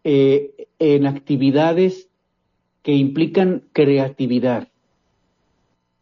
eh, 0.03 0.67
en 0.79 1.07
actividades 1.07 2.09
que 2.83 2.95
implican 2.95 3.63
creatividad 3.73 4.70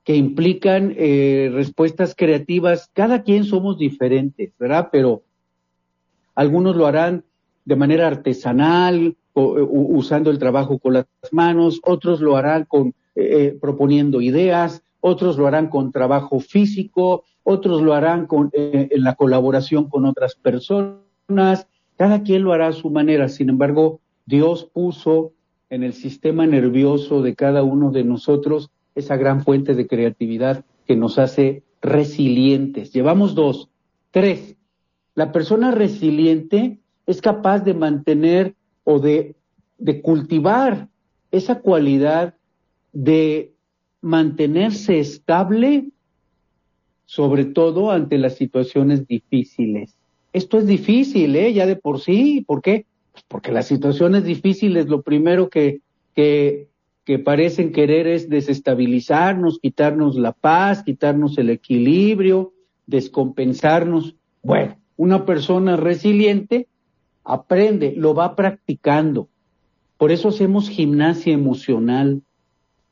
que 0.09 0.17
implican 0.17 0.95
eh, 0.97 1.51
respuestas 1.53 2.15
creativas. 2.17 2.91
Cada 2.95 3.25
quien 3.25 3.45
somos 3.45 3.77
diferentes, 3.77 4.55
¿verdad? 4.59 4.89
Pero 4.91 5.23
algunos 6.35 6.77
lo 6.77 6.87
harán 6.87 7.27
de 7.67 7.77
manera 7.77 8.07
artesanal, 8.07 9.19
usando 9.35 10.31
el 10.31 10.39
trabajo 10.39 10.79
con 10.79 10.95
las 10.95 11.05
manos, 11.31 11.79
otros 11.85 12.23
lo 12.23 12.39
harán 12.39 12.65
con 12.65 12.89
eh, 12.89 12.95
eh, 13.17 13.59
proponiendo 13.61 14.23
ideas, 14.23 14.83
otros 15.01 15.37
lo 15.37 15.47
harán 15.47 15.69
con 15.69 15.93
trabajo 15.93 16.41
físico, 16.41 17.25
otros 17.43 17.83
lo 17.83 17.93
harán 17.93 18.27
con, 18.27 18.49
en 18.55 19.05
la 19.05 19.15
colaboración 19.15 19.91
con 19.91 20.07
otras 20.07 20.37
personas. 20.37 21.67
Cada 21.99 22.23
quien 22.23 22.45
lo 22.45 22.55
hará 22.55 22.69
a 22.69 22.73
su 22.73 22.89
manera. 22.89 23.29
Sin 23.29 23.51
embargo, 23.51 24.01
Dios 24.25 24.71
puso 24.73 25.35
en 25.69 25.83
el 25.83 25.93
sistema 25.93 26.47
nervioso 26.47 27.21
de 27.21 27.35
cada 27.35 27.63
uno 27.63 27.91
de 27.91 28.05
nosotros 28.05 28.71
esa 28.99 29.17
gran 29.17 29.43
fuente 29.45 29.75
de 29.75 29.87
creatividad 29.87 30.65
que 30.87 30.97
nos 30.97 31.19
hace 31.19 31.63
resilientes. 31.81 32.93
Llevamos 32.93 33.35
dos. 33.35 33.69
Tres, 34.11 34.57
la 35.15 35.33
persona 35.33 35.71
resiliente 35.71 36.79
es 37.07 37.21
capaz 37.21 37.61
de 37.61 37.75
mantener 37.75 38.55
o 38.85 38.99
de, 38.99 39.37
de 39.79 40.01
cultivar 40.01 40.89
esa 41.31 41.61
cualidad 41.61 42.35
de 42.93 43.53
mantenerse 44.01 44.99
estable, 44.99 45.89
sobre 47.05 47.45
todo 47.45 47.91
ante 47.91 48.19
las 48.19 48.37
situaciones 48.37 49.07
difíciles. 49.07 49.95
Esto 50.33 50.59
es 50.59 50.67
difícil, 50.67 51.37
¿eh? 51.37 51.53
Ya 51.53 51.67
de 51.67 51.77
por 51.77 52.01
sí. 52.01 52.45
¿Por 52.47 52.63
qué? 52.63 52.87
Pues 53.13 53.25
porque 53.29 53.53
las 53.53 53.67
situaciones 53.67 54.25
difíciles, 54.25 54.89
lo 54.89 55.03
primero 55.03 55.49
que, 55.49 55.81
que 56.15 56.69
que 57.09 57.19
parecen 57.19 57.73
querer 57.73 58.07
es 58.07 58.29
desestabilizarnos, 58.29 59.61
quitarnos 59.61 60.17
la 60.17 60.33
paz, 60.33 60.83
quitarnos 60.83 61.39
el 61.39 61.49
equilibrio, 61.49 62.53
descompensarnos. 62.87 64.15
Bueno, 64.43 64.77
una 64.99 65.25
persona 65.25 65.79
resiliente 65.79 66.67
aprende, 67.25 67.95
lo 67.97 68.13
va 68.13 68.37
practicando. 68.37 69.31
Por 69.97 70.13
eso 70.13 70.29
hacemos 70.29 70.69
gimnasia 70.69 71.33
emocional. 71.33 72.21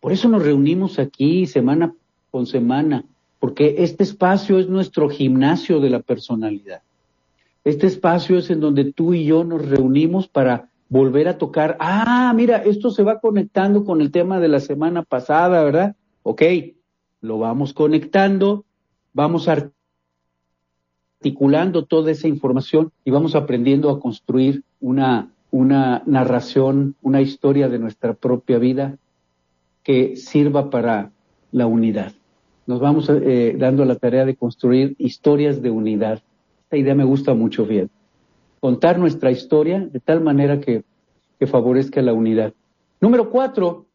Por 0.00 0.12
eso 0.12 0.30
nos 0.30 0.42
reunimos 0.42 0.98
aquí 0.98 1.46
semana 1.46 1.92
con 2.30 2.46
semana, 2.46 3.04
porque 3.38 3.74
este 3.80 4.02
espacio 4.02 4.58
es 4.58 4.66
nuestro 4.66 5.10
gimnasio 5.10 5.78
de 5.78 5.90
la 5.90 6.00
personalidad. 6.00 6.80
Este 7.64 7.86
espacio 7.86 8.38
es 8.38 8.48
en 8.48 8.60
donde 8.60 8.94
tú 8.94 9.12
y 9.12 9.26
yo 9.26 9.44
nos 9.44 9.68
reunimos 9.68 10.26
para 10.26 10.70
volver 10.88 11.28
a 11.28 11.38
tocar, 11.38 11.76
ah, 11.80 12.32
mira, 12.34 12.58
esto 12.58 12.90
se 12.90 13.02
va 13.02 13.20
conectando 13.20 13.84
con 13.84 14.00
el 14.00 14.10
tema 14.10 14.40
de 14.40 14.48
la 14.48 14.60
semana 14.60 15.02
pasada, 15.02 15.62
¿verdad? 15.64 15.96
Ok, 16.22 16.42
lo 17.20 17.38
vamos 17.38 17.72
conectando, 17.72 18.64
vamos 19.12 19.48
articulando 21.18 21.84
toda 21.84 22.12
esa 22.12 22.28
información 22.28 22.92
y 23.04 23.10
vamos 23.10 23.34
aprendiendo 23.34 23.90
a 23.90 23.98
construir 24.00 24.62
una, 24.80 25.32
una 25.50 26.02
narración, 26.06 26.94
una 27.02 27.20
historia 27.20 27.68
de 27.68 27.78
nuestra 27.78 28.14
propia 28.14 28.58
vida 28.58 28.96
que 29.82 30.16
sirva 30.16 30.70
para 30.70 31.10
la 31.52 31.66
unidad. 31.66 32.12
Nos 32.66 32.80
vamos 32.80 33.08
eh, 33.08 33.54
dando 33.58 33.84
la 33.84 33.96
tarea 33.96 34.24
de 34.24 34.36
construir 34.36 34.96
historias 34.98 35.62
de 35.62 35.70
unidad. 35.70 36.22
Esta 36.64 36.76
idea 36.76 36.94
me 36.94 37.04
gusta 37.04 37.34
mucho, 37.34 37.64
bien 37.64 37.90
contar 38.60 38.98
nuestra 38.98 39.30
historia 39.30 39.80
de 39.80 40.00
tal 40.00 40.20
manera 40.20 40.60
que, 40.60 40.84
favorezca 41.46 42.00
la 42.00 42.14
unidad. 42.14 42.54
Número 42.98 43.30
cuatro, 43.30 43.86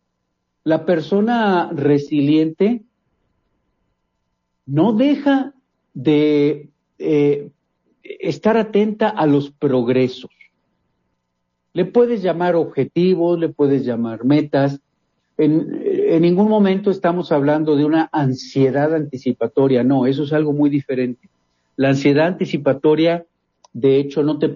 la 0.63 0.85
persona 0.85 1.71
resiliente 1.73 2.83
no 4.67 4.93
deja 4.93 5.53
de 5.95 6.69
eh, 6.99 7.49
estar 8.03 8.57
atenta 8.57 9.09
a 9.09 9.25
los 9.25 9.49
progresos. 9.49 10.29
Le 11.73 11.85
puedes 11.85 12.21
llamar 12.21 12.55
objetivos, 12.55 13.39
le 13.39 13.49
puedes 13.49 13.83
llamar 13.85 14.23
metas. 14.23 14.79
En, 15.37 15.81
en, 15.83 16.21
ningún 16.21 16.47
momento 16.47 16.91
estamos 16.91 17.31
hablando 17.31 17.75
de 17.75 17.85
una 17.85 18.07
ansiedad 18.11 18.93
anticipatoria, 18.93 19.83
no, 19.83 20.05
eso 20.05 20.23
es 20.23 20.31
algo 20.31 20.53
muy 20.53 20.69
diferente. 20.69 21.27
La 21.75 21.89
ansiedad 21.89 22.27
anticipatoria 22.27 23.25
de 23.73 23.97
hecho 23.97 24.23
no 24.23 24.39
te 24.39 24.49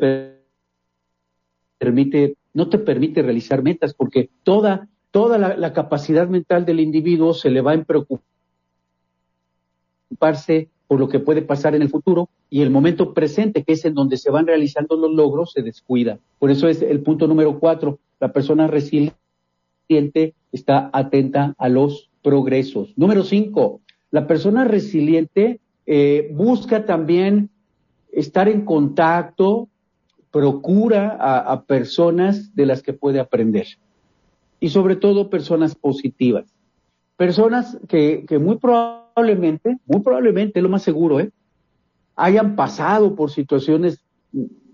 permite, 1.80 2.36
no 2.54 2.70
te 2.70 2.78
permite 2.78 3.22
realizar 3.22 3.64
metas 3.64 3.94
porque 3.94 4.30
toda, 4.44 4.88
toda 5.12 5.38
la, 5.38 5.74
capacidad 5.74 6.28
mental 6.28 6.66
del 6.66 6.80
individuo 6.80 7.34
se 7.34 7.50
le 7.50 7.62
va 7.62 7.74
a 7.74 7.84
preocuparse 7.84 10.70
por 10.88 11.00
lo 11.00 11.10
que 11.10 11.20
puede 11.20 11.42
pasar 11.42 11.76
en 11.76 11.82
el 11.82 11.90
futuro 11.90 12.30
y 12.50 12.62
el 12.62 12.70
momento 12.70 13.14
presente, 13.14 13.64
que 13.64 13.74
es 13.74 13.86
en 13.86 13.96
donde 13.96 14.18
se 14.18 14.30
van 14.30 14.46
realizando 14.46 14.96
los 14.96 15.12
logros, 15.12 15.52
se 15.52 15.64
descuida. 15.64 16.20
Por 16.38 16.52
eso 16.52 16.68
es 16.68 16.82
el 16.82 17.02
punto 17.02 17.28
número 17.28 17.60
cuatro. 17.60 18.00
La 18.20 18.32
persona 18.32 18.68
resiliente 18.68 20.36
está 20.52 20.90
atenta 20.94 21.56
a 21.58 21.70
los 21.70 22.10
progresos. 22.22 22.94
Número 22.98 23.24
cinco, 23.24 23.82
la 24.12 24.28
persona 24.28 24.64
resiliente 24.64 25.60
eh, 25.86 26.30
busca 26.34 26.86
también 26.86 27.50
estar 28.16 28.48
en 28.48 28.64
contacto, 28.64 29.68
procura 30.32 31.18
a, 31.20 31.64
personas 31.64 32.56
de 32.56 32.66
las 32.66 32.82
que 32.82 32.94
puede 32.94 33.20
aprender. 33.20 33.68
Y 34.60 34.70
sobre 34.70 34.96
todo 34.96 35.30
personas 35.30 35.76
positivas. 35.76 36.46
Personas 37.18 37.78
que, 37.88 38.26
muy 38.40 38.58
probablemente, 38.58 39.78
muy 39.86 40.02
probablemente, 40.02 40.62
lo 40.62 40.70
más 40.70 40.82
seguro, 40.82 41.20
¿eh? 41.20 41.32
hayan 42.16 42.56
pasado 42.56 43.16
por 43.16 43.32
situaciones 43.32 44.04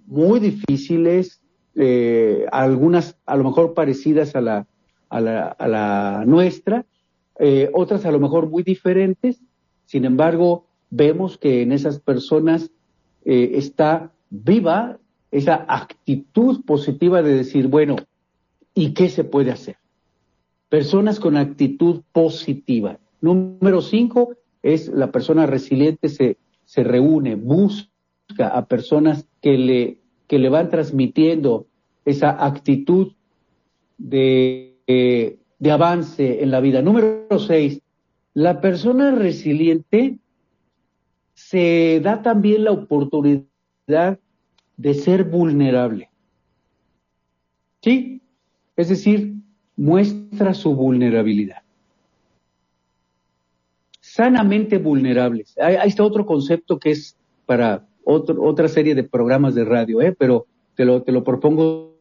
muy 0.06 0.39
difíciles, 0.39 1.41
eh, 1.75 2.45
algunas 2.51 3.17
a 3.25 3.36
lo 3.36 3.43
mejor 3.43 3.73
parecidas 3.73 4.36
a 4.36 4.41
la, 4.41 4.67
a 5.10 5.21
la, 5.21 5.47
a 5.47 5.67
la 5.67 6.23
nuestra, 6.25 6.86
eh, 7.39 7.69
otras 7.73 8.06
a 8.06 8.12
lo 8.12 8.19
mejor 8.19 8.49
muy 8.49 8.63
diferentes. 8.63 9.41
Sin 9.86 10.06
embargo, 10.06 10.67
vemos 10.89 11.38
que 11.38 11.62
en 11.62 11.71
esas 11.71 11.99
personas 11.99 12.71
eh, 13.25 13.51
está 13.55 14.12
viva 14.29 14.97
esa 15.31 15.65
actitud 15.67 16.63
positiva 16.65 17.21
de 17.21 17.36
decir, 17.36 17.67
bueno, 17.67 17.95
¿y 18.73 18.93
qué 18.93 19.10
se 19.10 19.23
puede 19.23 19.51
hacer? 19.51 19.77
Personas 20.69 21.19
con 21.19 21.38
actitud 21.38 22.01
positiva. 22.12 22.99
Número 23.21 23.81
cinco 23.81 24.36
es 24.63 24.88
la 24.88 25.12
persona 25.12 25.45
resiliente 25.45 26.10
se, 26.10 26.38
se 26.65 26.84
reúne, 26.84 27.36
busca 27.36 28.47
a 28.47 28.65
personas 28.65 29.25
que 29.41 29.57
le, 29.57 29.97
que 30.27 30.39
le 30.39 30.49
van 30.49 30.69
transmitiendo 30.69 31.67
esa 32.05 32.45
actitud 32.45 33.13
de, 33.97 34.75
de 34.88 35.71
avance 35.71 36.41
en 36.41 36.51
la 36.51 36.60
vida. 36.60 36.81
Número 36.81 37.27
seis, 37.39 37.81
la 38.34 38.62
persona 38.62 39.12
resiliente 39.12 40.17
se 41.34 42.00
da 42.04 42.22
también 42.22 42.63
la 42.63 42.72
oportunidad 42.72 44.20
de 44.78 44.94
ser 44.94 45.24
vulnerable. 45.24 46.10
¿Sí? 47.82 48.22
Es 48.76 48.89
decir, 48.89 49.36
muestra 49.76 50.54
su 50.54 50.76
vulnerabilidad. 50.76 51.63
Sanamente 54.00 54.78
vulnerables. 54.78 55.58
Ahí, 55.60 55.78
está 55.89 56.04
otro 56.04 56.26
concepto 56.26 56.80
que 56.80 56.91
es 56.91 57.17
para 57.46 57.88
otra 58.04 58.67
serie 58.67 58.96
de 58.96 59.04
programas 59.04 59.56
de 59.56 59.65
radio, 59.65 60.02
¿eh? 60.02 60.15
pero 60.17 60.48
te 60.76 60.86
lo, 60.86 61.02
te 61.04 61.12
lo 61.12 61.24
propongo 61.24 61.98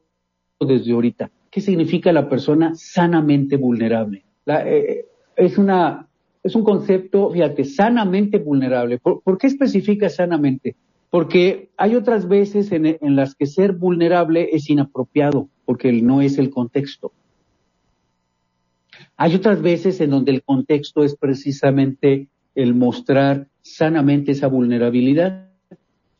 desde 0.59 0.93
ahorita. 0.93 1.31
¿Qué 1.51 1.61
significa 1.61 2.13
la 2.13 2.29
persona 2.29 2.75
sanamente 2.75 3.57
vulnerable? 3.57 4.25
Eh, 4.47 5.07
es 5.37 5.59
una 5.59 6.10
es 6.43 6.55
un 6.55 6.65
concepto, 6.65 7.31
fíjate, 7.31 7.65
sanamente 7.65 8.39
vulnerable. 8.39 8.99
¿Por, 8.99 9.39
qué 9.39 9.47
especifica 9.47 10.09
sanamente? 10.09 10.75
Porque 11.11 11.71
hay 11.77 11.97
otras 11.97 12.29
veces 12.29 12.73
en, 12.73 12.99
las 13.17 13.35
que 13.35 13.47
ser 13.47 13.73
vulnerable 13.73 14.49
es 14.53 14.71
inapropiado, 14.71 15.49
porque 15.65 15.93
no 15.93 16.23
es 16.23 16.39
el 16.39 16.51
contexto. 16.51 17.13
Hay 19.17 19.35
otras 19.35 19.61
veces 19.61 20.01
en 20.01 20.11
donde 20.11 20.33
el 20.33 20.43
contexto 20.43 21.05
es 21.05 21.15
precisamente 21.15 22.29
el 22.55 22.75
mostrar 22.75 23.49
sanamente 23.61 24.33
esa 24.33 24.47
vulnerabilidad. 24.47 25.51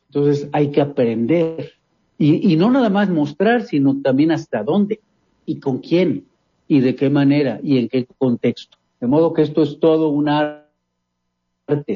Entonces 0.09 0.49
hay 0.51 0.69
que 0.69 0.81
aprender. 0.81 1.73
Y 2.19 2.55
no 2.55 2.69
nada 2.69 2.91
más 2.91 3.09
mostrar, 3.09 3.63
sino 3.63 3.99
también 3.99 4.31
hasta 4.31 4.61
dónde 4.63 4.99
y 5.47 5.59
con 5.59 5.79
quién 5.79 6.25
y 6.67 6.81
de 6.81 6.95
qué 6.95 7.09
manera 7.09 7.59
y 7.63 7.79
en 7.79 7.89
qué 7.89 8.05
contexto. 8.19 8.77
De 9.01 9.07
modo 9.07 9.33
que 9.33 9.41
esto 9.41 9.63
es 9.63 9.79
todo 9.79 10.09
un 10.09 10.29
arte 10.29 10.61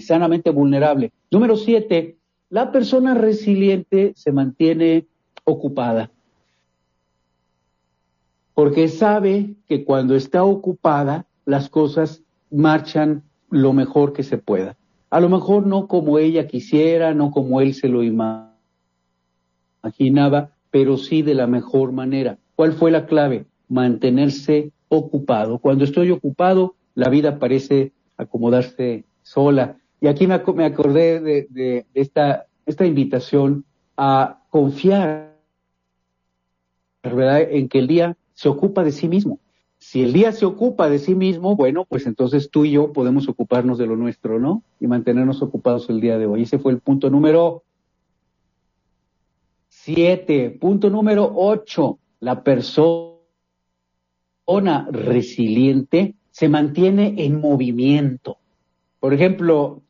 sanamente 0.01 0.49
vulnerable. 0.49 1.13
Número 1.29 1.55
siete, 1.55 2.17
la 2.49 2.71
persona 2.71 3.13
resiliente 3.13 4.13
se 4.15 4.31
mantiene 4.31 5.05
ocupada. 5.43 6.09
Porque 8.55 8.87
sabe 8.87 9.53
que 9.67 9.85
cuando 9.85 10.15
está 10.15 10.43
ocupada, 10.43 11.27
las 11.45 11.69
cosas 11.69 12.23
marchan 12.49 13.21
lo 13.51 13.73
mejor 13.73 14.13
que 14.13 14.23
se 14.23 14.39
pueda. 14.39 14.75
A 15.11 15.19
lo 15.19 15.29
mejor 15.29 15.67
no 15.67 15.87
como 15.87 16.17
ella 16.17 16.47
quisiera, 16.47 17.13
no 17.13 17.29
como 17.29 17.61
él 17.61 17.75
se 17.75 17.87
lo 17.87 18.01
imaginaba, 19.83 20.49
pero 20.71 20.97
sí 20.97 21.21
de 21.21 21.35
la 21.35 21.45
mejor 21.45 21.91
manera. 21.91 22.39
¿Cuál 22.55 22.73
fue 22.73 22.89
la 22.89 23.05
clave? 23.05 23.45
Mantenerse 23.67 24.71
ocupado. 24.87 25.59
Cuando 25.59 25.83
estoy 25.83 26.09
ocupado, 26.11 26.75
la 26.95 27.09
vida 27.09 27.37
parece 27.37 27.91
acomodarse 28.17 29.05
sola. 29.21 29.77
Y 30.01 30.07
aquí 30.07 30.27
me, 30.27 30.33
acordé 30.33 31.19
de, 31.19 31.85
esta, 31.93 32.47
invitación 32.79 33.65
a 33.97 34.41
confiar, 34.49 35.35
en 37.03 37.69
que 37.69 37.79
el 37.79 37.87
día 37.87 38.17
se 38.33 38.49
ocupa 38.49 38.83
de 38.83 38.91
sí 38.91 39.07
mismo. 39.07 39.39
Si 39.77 40.01
el 40.01 40.13
día 40.13 40.31
se 40.31 40.45
ocupa 40.45 40.89
de 40.89 40.99
sí 40.99 41.13
mismo, 41.15 41.55
bueno, 41.55 41.85
pues 41.85 42.07
entonces 42.07 42.49
tú 42.49 42.65
y 42.65 42.71
yo 42.71 42.91
podemos 42.93 43.27
ocuparnos 43.29 43.77
de 43.77 43.85
lo 43.85 43.95
nuestro, 43.95 44.39
¿no? 44.39 44.63
Y 44.79 44.87
mantenernos 44.87 45.41
ocupados 45.41 45.89
el 45.89 46.01
día 46.01 46.17
de 46.17 46.25
hoy. 46.25 46.43
Ese 46.43 46.57
fue 46.57 46.71
el 46.71 46.79
punto 46.79 47.09
número 47.09 47.63
siete. 49.67 50.49
Punto 50.49 50.89
número 50.89 51.31
ocho. 51.35 51.99
La 52.19 52.43
persona 52.43 53.17
resiliente 54.91 56.15
se 56.35 56.49
mantiene 56.49 57.15
en 57.19 57.39
movimiento. 57.39 58.39
Por 58.99 59.13
ejemplo, 59.13 59.83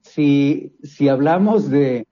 si, 0.00 0.72
si 0.82 1.08
hablamos 1.08 1.70
de, 1.70 2.08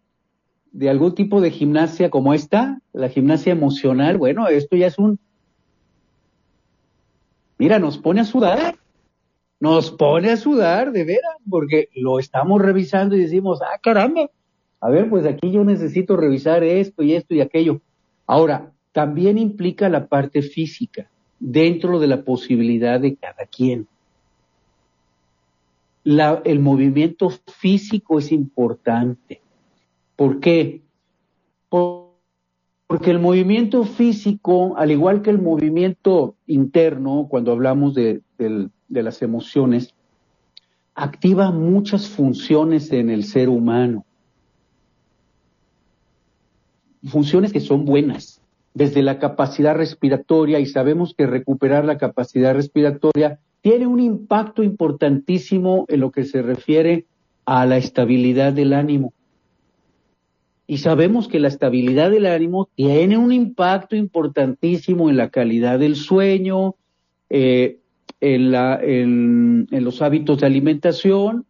de 0.70 0.88
algún 0.88 1.16
tipo 1.16 1.40
de 1.40 1.50
gimnasia 1.50 2.08
como 2.08 2.32
esta, 2.32 2.80
la 2.92 3.08
gimnasia 3.08 3.50
emocional, 3.50 4.16
bueno, 4.16 4.46
esto 4.46 4.76
ya 4.76 4.86
es 4.86 4.96
un... 4.96 5.18
Mira, 7.58 7.80
nos 7.80 7.98
pone 7.98 8.20
a 8.20 8.24
sudar, 8.24 8.76
nos 9.58 9.90
pone 9.90 10.30
a 10.30 10.36
sudar, 10.36 10.92
de 10.92 11.04
veras, 11.04 11.34
porque 11.50 11.88
lo 11.96 12.20
estamos 12.20 12.62
revisando 12.62 13.16
y 13.16 13.22
decimos, 13.22 13.60
ah, 13.60 13.80
caramba, 13.82 14.30
a 14.80 14.88
ver, 14.88 15.10
pues 15.10 15.26
aquí 15.26 15.50
yo 15.50 15.64
necesito 15.64 16.16
revisar 16.16 16.62
esto 16.62 17.02
y 17.02 17.14
esto 17.14 17.34
y 17.34 17.40
aquello. 17.40 17.80
Ahora, 18.24 18.70
también 18.92 19.36
implica 19.36 19.88
la 19.88 20.06
parte 20.06 20.42
física 20.42 21.10
dentro 21.40 21.98
de 21.98 22.06
la 22.06 22.22
posibilidad 22.22 23.00
de 23.00 23.16
cada 23.16 23.46
quien. 23.46 23.88
el 26.04 26.60
movimiento 26.60 27.30
físico 27.30 28.18
es 28.18 28.30
importante. 28.30 29.40
¿Por 30.16 30.38
qué? 30.38 30.82
porque 31.70 33.12
el 33.12 33.20
movimiento 33.20 33.84
físico, 33.84 34.76
al 34.76 34.90
igual 34.90 35.22
que 35.22 35.30
el 35.30 35.40
movimiento 35.40 36.34
interno, 36.48 37.28
cuando 37.30 37.52
hablamos 37.52 37.94
de, 37.94 38.20
las 38.88 39.22
emociones, 39.22 39.94
activa 40.96 41.52
muchas 41.52 42.08
funciones 42.08 42.90
en 42.90 43.08
el 43.08 43.22
ser 43.22 43.48
humano. 43.48 44.04
Funciones 47.04 47.52
que 47.52 47.60
son 47.60 47.84
buenas 47.84 48.39
desde 48.74 49.02
la 49.02 49.18
capacidad 49.18 49.74
respiratoria 49.74 50.60
y 50.60 50.66
sabemos 50.66 51.14
que 51.16 51.26
recuperar 51.26 51.84
la 51.84 51.98
capacidad 51.98 52.54
respiratoria 52.54 53.40
tiene 53.62 53.86
un 53.86 54.00
impacto 54.00 54.62
importantísimo 54.62 55.84
en 55.88 56.00
lo 56.00 56.12
que 56.12 56.24
se 56.24 56.42
refiere 56.42 57.06
a 57.44 57.66
la 57.66 57.76
estabilidad 57.76 58.52
del 58.52 58.72
ánimo. 58.72 59.12
Y 60.66 60.78
sabemos 60.78 61.26
que 61.26 61.40
la 61.40 61.48
estabilidad 61.48 62.10
del 62.10 62.26
ánimo 62.26 62.68
tiene 62.76 63.18
un 63.18 63.32
impacto 63.32 63.96
importantísimo 63.96 65.10
en 65.10 65.16
la 65.16 65.30
calidad 65.30 65.80
del 65.80 65.96
sueño, 65.96 66.76
eh, 67.28 67.80
en, 68.20 69.66
en 69.70 69.84
los 69.84 70.00
hábitos 70.00 70.40
de 70.40 70.46
alimentación 70.46 71.44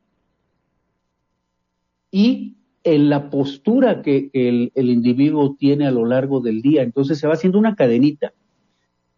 y 2.11 2.57
en 2.83 3.11
la 3.11 3.31
postura 3.31 4.03
que 4.03 4.31
el, 4.33 4.73
individuo 4.75 5.55
tiene 5.59 5.87
a 5.87 5.91
lo 5.91 6.07
largo 6.07 6.41
del 6.41 6.63
día. 6.63 6.83
Entonces 6.83 7.19
se 7.19 7.27
va 7.27 7.35
haciendo 7.35 7.59
una 7.59 7.77
cadenita. 7.77 8.33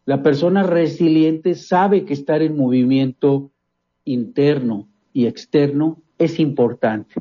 La 0.05 0.23
persona 0.23 0.65
resiliente 0.65 1.55
sabe 1.55 2.05
que 2.05 2.13
estar 2.13 2.43
en 2.43 2.57
movimiento 2.57 3.51
interno 4.05 4.89
y 5.13 5.27
externo 5.27 6.03
es 6.19 6.41
importante. 6.41 7.15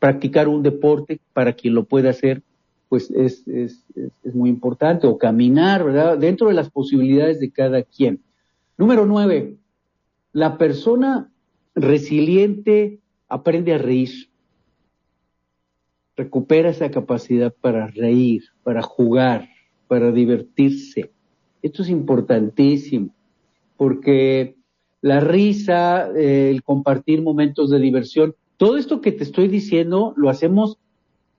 Practicar 0.00 0.48
un 0.48 0.62
deporte 0.62 1.20
para 1.32 1.52
quien 1.52 1.74
lo 1.74 1.84
pueda 1.84 2.10
hacer, 2.10 2.42
pues 2.88 3.10
es, 3.10 3.46
es, 3.46 3.84
es 4.24 4.34
muy 4.34 4.50
importante. 4.50 5.06
O 5.06 5.16
caminar, 5.16 5.84
¿verdad? 5.84 6.18
Dentro 6.18 6.48
de 6.48 6.54
las 6.54 6.70
posibilidades 6.70 7.38
de 7.38 7.52
cada 7.52 7.82
quien. 7.82 8.20
Número 8.76 9.06
nueve, 9.06 9.56
la 10.32 10.58
persona 10.58 11.30
resiliente 11.76 12.98
aprende 13.28 13.74
a 13.74 13.78
reír 13.78 14.28
recupera 16.16 16.70
esa 16.70 16.90
capacidad 16.90 17.52
para 17.60 17.88
reír, 17.88 18.42
para 18.62 18.82
jugar, 18.82 19.48
para 19.88 20.12
divertirse. 20.12 21.10
Esto 21.62 21.82
es 21.82 21.88
importantísimo, 21.88 23.14
porque 23.76 24.56
la 25.00 25.20
risa, 25.20 26.10
eh, 26.16 26.50
el 26.50 26.62
compartir 26.62 27.22
momentos 27.22 27.70
de 27.70 27.78
diversión, 27.78 28.34
todo 28.56 28.76
esto 28.76 29.00
que 29.00 29.12
te 29.12 29.24
estoy 29.24 29.48
diciendo 29.48 30.14
lo 30.16 30.30
hacemos 30.30 30.78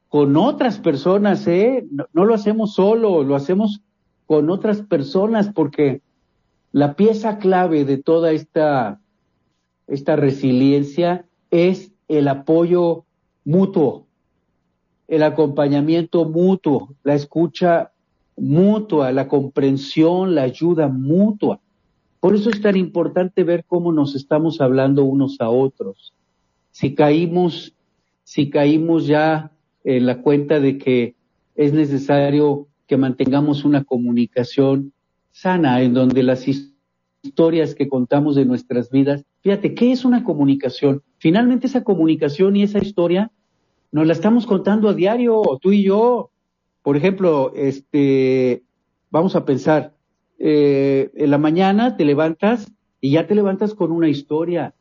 con 0.09 0.37
otras 0.37 0.79
personas, 0.79 1.47
¿eh? 1.47 1.85
No, 1.91 2.05
no, 2.13 2.25
lo 2.25 2.33
hacemos 2.33 2.73
solo, 2.73 3.23
lo 3.23 3.35
hacemos 3.35 3.81
con 4.25 4.49
otras 4.49 4.81
personas, 4.81 5.49
porque 5.53 6.01
la 6.71 6.95
pieza 6.95 7.37
clave 7.37 7.85
de 7.85 7.97
toda 7.97 8.31
esta, 8.31 8.99
esta 9.87 10.15
resiliencia 10.15 11.25
es 11.51 11.91
el 12.07 12.27
apoyo 12.27 13.05
mutuo, 13.45 14.04
el 15.07 15.23
acompañamiento 15.23 16.25
mutuo, 16.25 16.95
la 17.03 17.13
escucha 17.13 17.91
mutua, 18.37 19.11
la 19.11 19.27
comprensión, 19.27 20.35
la 20.35 20.43
ayuda 20.43 20.87
mutua. 20.87 21.59
Por 22.19 22.35
eso 22.35 22.49
es 22.49 22.61
tan 22.61 22.75
importante 22.75 23.43
ver 23.43 23.65
cómo 23.65 23.91
nos 23.91 24.15
estamos 24.15 24.61
hablando 24.61 25.03
unos 25.03 25.39
a 25.39 25.49
otros. 25.49 26.13
Si 26.71 26.95
caímos, 26.95 27.73
si 28.23 28.49
caímos 28.49 29.05
ya 29.05 29.51
en 29.83 30.05
la 30.05 30.21
cuenta 30.21 30.59
de 30.59 30.77
que 30.77 31.15
es 31.55 31.71
necesario 31.71 32.67
que 32.87 32.97
mantengamos 32.97 33.63
una 33.63 33.83
comunicación 33.83 34.91
sana 35.31 35.81
en 35.81 35.93
donde 35.93 36.23
las 36.23 36.45
historias 37.21 37.75
que 37.75 37.87
contamos 37.87 38.35
de 38.35 38.45
nuestras 38.45 38.89
vidas, 38.89 39.23
fíjate, 39.41 39.75
¿qué 39.75 39.91
es 39.91 40.03
una 40.03 40.23
comunicación? 40.23 41.03
Finalmente 41.17 41.67
esa 41.67 41.83
comunicación 41.83 42.55
y 42.55 42.63
esa 42.63 42.79
historia 42.79 43.31
nos 43.95 44.05
la 44.05 44.11
estamos 44.11 44.45
contando 44.45 44.89
a 44.89 44.93
diario, 44.93 45.41
tú 45.61 45.71
y 45.71 45.81
yo. 45.81 46.29
Por 46.83 46.97
ejemplo, 46.97 47.53
este, 47.55 48.61
vamos 49.09 49.37
a 49.37 49.45
pensar, 49.45 49.93
eh, 50.37 51.11
en 51.15 51.31
la 51.31 51.37
mañana 51.37 51.95
te 51.95 52.03
levantas 52.03 52.69
y 52.99 53.11
ya 53.11 53.25
te 53.25 53.35
levantas 53.35 53.73
con 53.73 53.93
una 53.93 54.09
historia. 54.09 54.73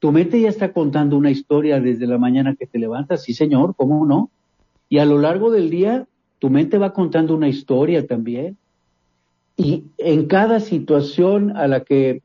Tu 0.00 0.10
mente 0.10 0.40
ya 0.40 0.48
está 0.48 0.72
contando 0.72 1.16
una 1.16 1.30
historia 1.30 1.78
desde 1.78 2.08
la 2.08 2.18
mañana 2.18 2.56
que 2.56 2.66
te 2.66 2.80
levantas, 2.80 3.22
sí 3.22 3.34
señor, 3.34 3.76
¿cómo 3.76 4.04
no? 4.04 4.28
Y 4.88 4.98
a 4.98 5.04
lo 5.04 5.18
largo 5.18 5.52
del 5.52 5.70
día, 5.70 6.08
tu 6.40 6.50
mente 6.50 6.76
va 6.76 6.92
contando 6.92 7.36
una 7.36 7.46
historia 7.48 8.04
también. 8.04 8.56
Y 9.56 9.84
en 9.96 10.26
cada 10.26 10.58
situación 10.58 11.56
a 11.56 11.68
la 11.68 11.84
que, 11.84 12.20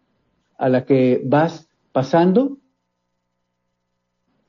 a 0.58 0.70
la 0.70 0.86
que 0.86 1.22
vas 1.24 1.70
pasando, 1.91 2.58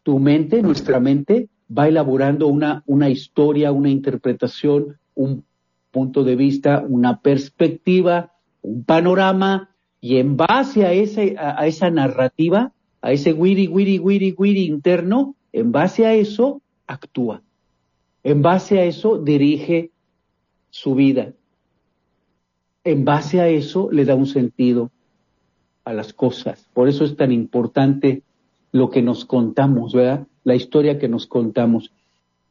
tu 0.08 0.18
mente, 0.18 0.62
nuestra 0.62 1.00
mente, 1.00 1.50
va 1.68 1.86
elaborando 1.86 2.48
una, 2.48 2.82
una 2.86 3.10
historia, 3.10 3.72
una 3.72 3.90
interpretación, 3.90 4.96
un 5.14 5.44
punto 5.90 6.24
de 6.24 6.34
vista, 6.34 6.82
una 6.88 7.20
perspectiva, 7.20 8.32
un 8.62 8.84
panorama, 8.84 9.68
y 10.00 10.16
en 10.16 10.38
base 10.38 10.86
a, 10.86 11.58
a, 11.58 11.66
esa 11.66 11.90
narrativa, 11.90 12.72
a 13.02 13.12
ese 13.12 13.34
wiri, 13.34 13.68
wiri, 13.68 13.98
wiri, 13.98 14.34
wiri 14.38 14.64
interno, 14.64 15.34
en 15.52 15.72
base 15.72 16.06
a 16.06 16.14
eso 16.14 16.62
actúa. 16.86 17.42
En 18.22 18.40
base 18.40 18.78
a 18.78 18.84
eso 18.84 19.18
dirige 19.18 19.90
su 20.70 20.94
vida. 20.94 21.34
En 22.82 23.04
base 23.04 23.42
a 23.42 23.48
eso 23.48 23.90
le 23.92 24.06
da 24.06 24.14
un 24.14 24.24
sentido 24.26 24.90
a 25.84 25.92
las 25.92 26.14
cosas. 26.14 26.66
Por 26.72 26.88
eso 26.88 27.04
es 27.04 27.14
tan 27.14 27.30
importante 27.30 28.22
lo 28.72 28.90
que 28.90 29.02
nos 29.02 29.24
contamos, 29.24 29.92
¿verdad? 29.92 30.26
La 30.44 30.54
historia 30.54 30.98
que 30.98 31.08
nos 31.08 31.26
contamos. 31.26 31.92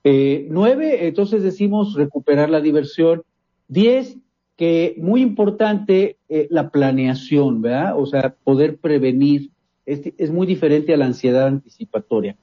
Eh, 0.03 0.47
nueve, 0.49 1.07
entonces 1.07 1.43
decimos 1.43 1.93
recuperar 1.93 2.49
la 2.49 2.61
diversión. 2.61 3.23
Diez, 3.67 4.17
que 4.55 4.95
muy 4.97 5.21
importante 5.21 6.17
eh, 6.29 6.47
la 6.49 6.69
planeación, 6.69 7.61
¿verdad? 7.61 7.99
O 7.99 8.05
sea, 8.05 8.35
poder 8.43 8.77
prevenir. 8.77 9.51
Es, 9.85 10.01
es, 10.17 10.31
muy 10.31 10.45
diferente 10.47 10.93
a 10.93 10.97
la 10.97 11.05
ansiedad 11.05 11.47
anticipatoria. 11.47 12.35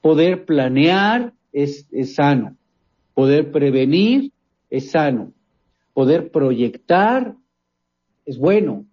Poder 0.00 0.44
planear 0.44 1.32
es, 1.52 1.86
es 1.92 2.14
sano. 2.14 2.56
Poder 3.14 3.52
prevenir 3.52 4.32
es 4.70 4.90
sano. 4.90 5.32
Poder 5.92 6.30
proyectar 6.30 7.34
es 8.24 8.38
bueno. 8.38 8.86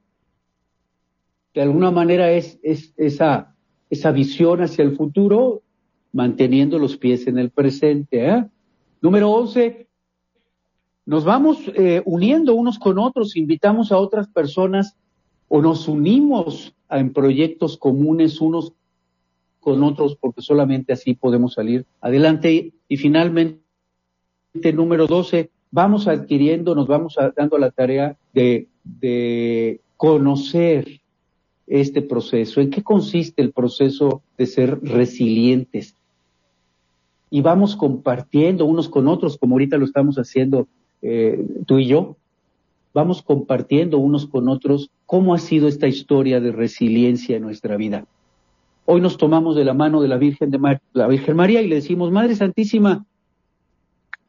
De 1.54 1.62
alguna 1.62 1.90
manera 1.90 2.32
es, 2.32 2.60
es 2.62 2.94
esa 2.98 3.56
esa 3.90 4.12
visión 4.12 4.62
hacia 4.62 4.84
el 4.84 4.96
futuro, 4.96 5.62
manteniendo 6.12 6.80
los 6.80 6.98
pies 6.98 7.28
en 7.28 7.38
el 7.38 7.50
presente. 7.50 8.28
¿eh? 8.28 8.46
Número 9.02 9.32
11, 9.32 9.88
nos 11.06 11.24
vamos 11.24 11.60
eh, 11.74 12.02
uniendo 12.06 12.54
unos 12.54 12.80
con 12.80 13.00
otros, 13.00 13.38
invitamos 13.38 13.92
a 13.92 13.98
otras 13.98 14.28
personas 14.28 14.98
o 15.48 15.62
nos 15.62 15.88
unimos 15.88 16.76
en 16.90 17.14
proyectos 17.14 17.78
comunes 17.78 18.42
unos 18.42 18.74
con 19.60 19.84
otros, 19.84 20.18
porque 20.20 20.42
solamente 20.42 20.94
así 20.94 21.14
podemos 21.14 21.54
salir 21.54 21.86
adelante. 22.02 22.74
Y 22.88 22.98
finalmente, 22.98 23.62
número 24.74 25.08
12, 25.08 25.50
vamos 25.72 26.08
adquiriendo, 26.08 26.74
nos 26.76 26.88
vamos 26.88 27.16
dando 27.36 27.58
la 27.58 27.72
tarea 27.72 28.18
de, 28.34 28.68
de 28.84 29.82
conocer 29.98 31.02
este 31.68 32.02
proceso? 32.02 32.62
¿En 32.62 32.70
qué 32.70 32.82
consiste 32.82 33.42
el 33.42 33.52
proceso 33.52 34.22
de 34.38 34.48
ser 34.48 34.80
resilientes? 34.82 35.96
Y 37.30 37.42
vamos 37.42 37.76
compartiendo 37.76 38.66
unos 38.66 38.88
con 38.90 39.08
otros, 39.08 39.38
como 39.38 39.56
ahorita 39.56 39.78
lo 39.78 39.86
estamos 39.86 40.16
haciendo 40.16 40.68
eh, 41.02 41.46
tú 41.66 41.78
y 41.78 41.88
yo, 41.88 42.16
vamos 42.94 43.22
compartiendo 43.22 44.00
unos 44.00 44.26
con 44.26 44.48
otros 44.48 44.90
cómo 45.06 45.34
ha 45.34 45.38
sido 45.38 45.68
esta 45.68 45.88
historia 45.88 46.40
de 46.40 46.52
resiliencia 46.52 47.36
en 47.36 47.44
nuestra 47.44 47.78
vida. 47.78 48.06
Hoy 48.86 49.02
nos 49.02 49.18
tomamos 49.18 49.56
de 49.58 49.66
la 49.66 49.74
mano 49.74 50.02
de 50.02 50.08
la 50.08 50.18
Virgen, 50.18 50.50
de 50.50 50.80
la 50.94 51.08
Virgen 51.08 51.36
María 51.36 51.62
y 51.62 51.68
le 51.68 51.76
decimos, 51.76 52.12
Madre 52.12 52.36
Santísima, 52.36 53.06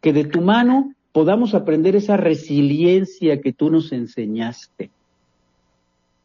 que 0.01 0.13
de 0.13 0.25
tu 0.25 0.41
mano 0.41 0.95
podamos 1.13 1.55
aprender 1.55 1.95
esa 1.95 2.17
resiliencia 2.17 3.41
que 3.41 3.53
tú 3.53 3.71
nos 3.71 3.93
enseñaste 3.93 4.91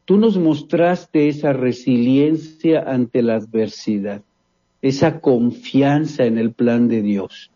Tú 0.04 0.18
nos 0.18 0.36
mostraste 0.36 1.28
esa 1.28 1.52
resiliencia 1.52 2.82
ante 2.86 3.22
la 3.22 3.36
adversidad, 3.36 4.22
esa 4.82 5.20
confianza 5.20 6.24
en 6.26 6.36
el 6.36 6.52
plan 6.52 6.88
de 6.88 7.00
Dios. 7.00 7.50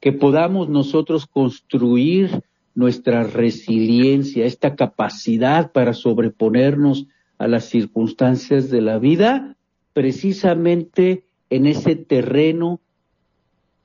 Que 0.00 0.12
podamos 0.12 0.68
nosotros 0.68 1.26
construir 1.26 2.42
nuestra 2.74 3.24
resiliencia, 3.24 4.44
esta 4.44 4.74
capacidad 4.74 5.70
para 5.70 5.94
sobreponernos 5.94 7.06
a 7.38 7.46
las 7.46 7.66
circunstancias 7.66 8.68
de 8.70 8.80
la 8.80 8.98
vida, 8.98 9.56
precisamente 9.92 11.24
en 11.50 11.66
ese 11.66 11.96
terreno 11.96 12.80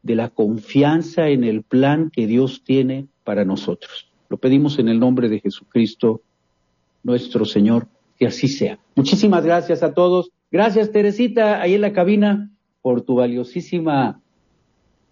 de 0.02 0.16
la 0.16 0.30
confianza 0.30 1.30
en 1.30 1.44
el 1.44 1.64
plan 1.64 2.12
que 2.12 2.28
Dios 2.28 2.64
tiene 2.64 3.08
para 3.24 3.46
nosotros. 3.46 4.10
Lo 4.30 4.38
pedimos 4.38 4.80
en 4.80 4.90
el 4.90 5.00
nombre 5.00 5.30
de 5.30 5.40
Jesucristo 5.40 6.22
nuestro 7.04 7.46
Señor, 7.46 7.88
que 8.18 8.28
así 8.28 8.48
sea. 8.48 8.80
Muchísimas 8.96 9.46
gracias 9.46 9.84
a 9.84 9.94
todos. 9.94 10.32
Gracias, 10.52 10.92
Teresita, 10.92 11.62
ahí 11.62 11.76
en 11.76 11.82
la 11.82 11.94
cabina, 11.94 12.52
por 12.82 13.02
tu 13.02 13.16
valiosísima 13.16 14.22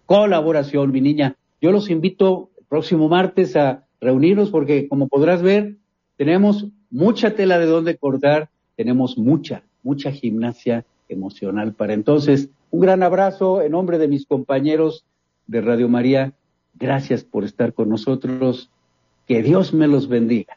colaboración, 0.06 0.92
mi 0.92 1.00
niña. 1.00 1.36
Yo 1.60 1.72
los 1.72 1.90
invito 1.90 2.50
el 2.58 2.64
próximo 2.66 3.08
martes 3.08 3.56
a 3.56 3.84
reunirnos 4.00 4.50
porque, 4.50 4.88
como 4.88 5.08
podrás 5.08 5.42
ver, 5.42 5.76
tenemos 6.16 6.66
mucha 6.90 7.34
tela 7.34 7.58
de 7.58 7.66
donde 7.66 7.96
cortar, 7.96 8.50
tenemos 8.76 9.16
mucha, 9.16 9.62
mucha 9.82 10.12
gimnasia 10.12 10.84
emocional 11.08 11.74
para 11.74 11.94
entonces. 11.94 12.50
Un 12.70 12.80
gran 12.80 13.02
abrazo 13.02 13.62
en 13.62 13.72
nombre 13.72 13.98
de 13.98 14.08
mis 14.08 14.26
compañeros 14.26 15.04
de 15.46 15.60
Radio 15.60 15.88
María. 15.88 16.32
Gracias 16.74 17.24
por 17.24 17.44
estar 17.44 17.74
con 17.74 17.88
nosotros. 17.88 18.70
Que 19.26 19.42
Dios 19.42 19.72
me 19.72 19.86
los 19.88 20.08
bendiga. 20.08 20.56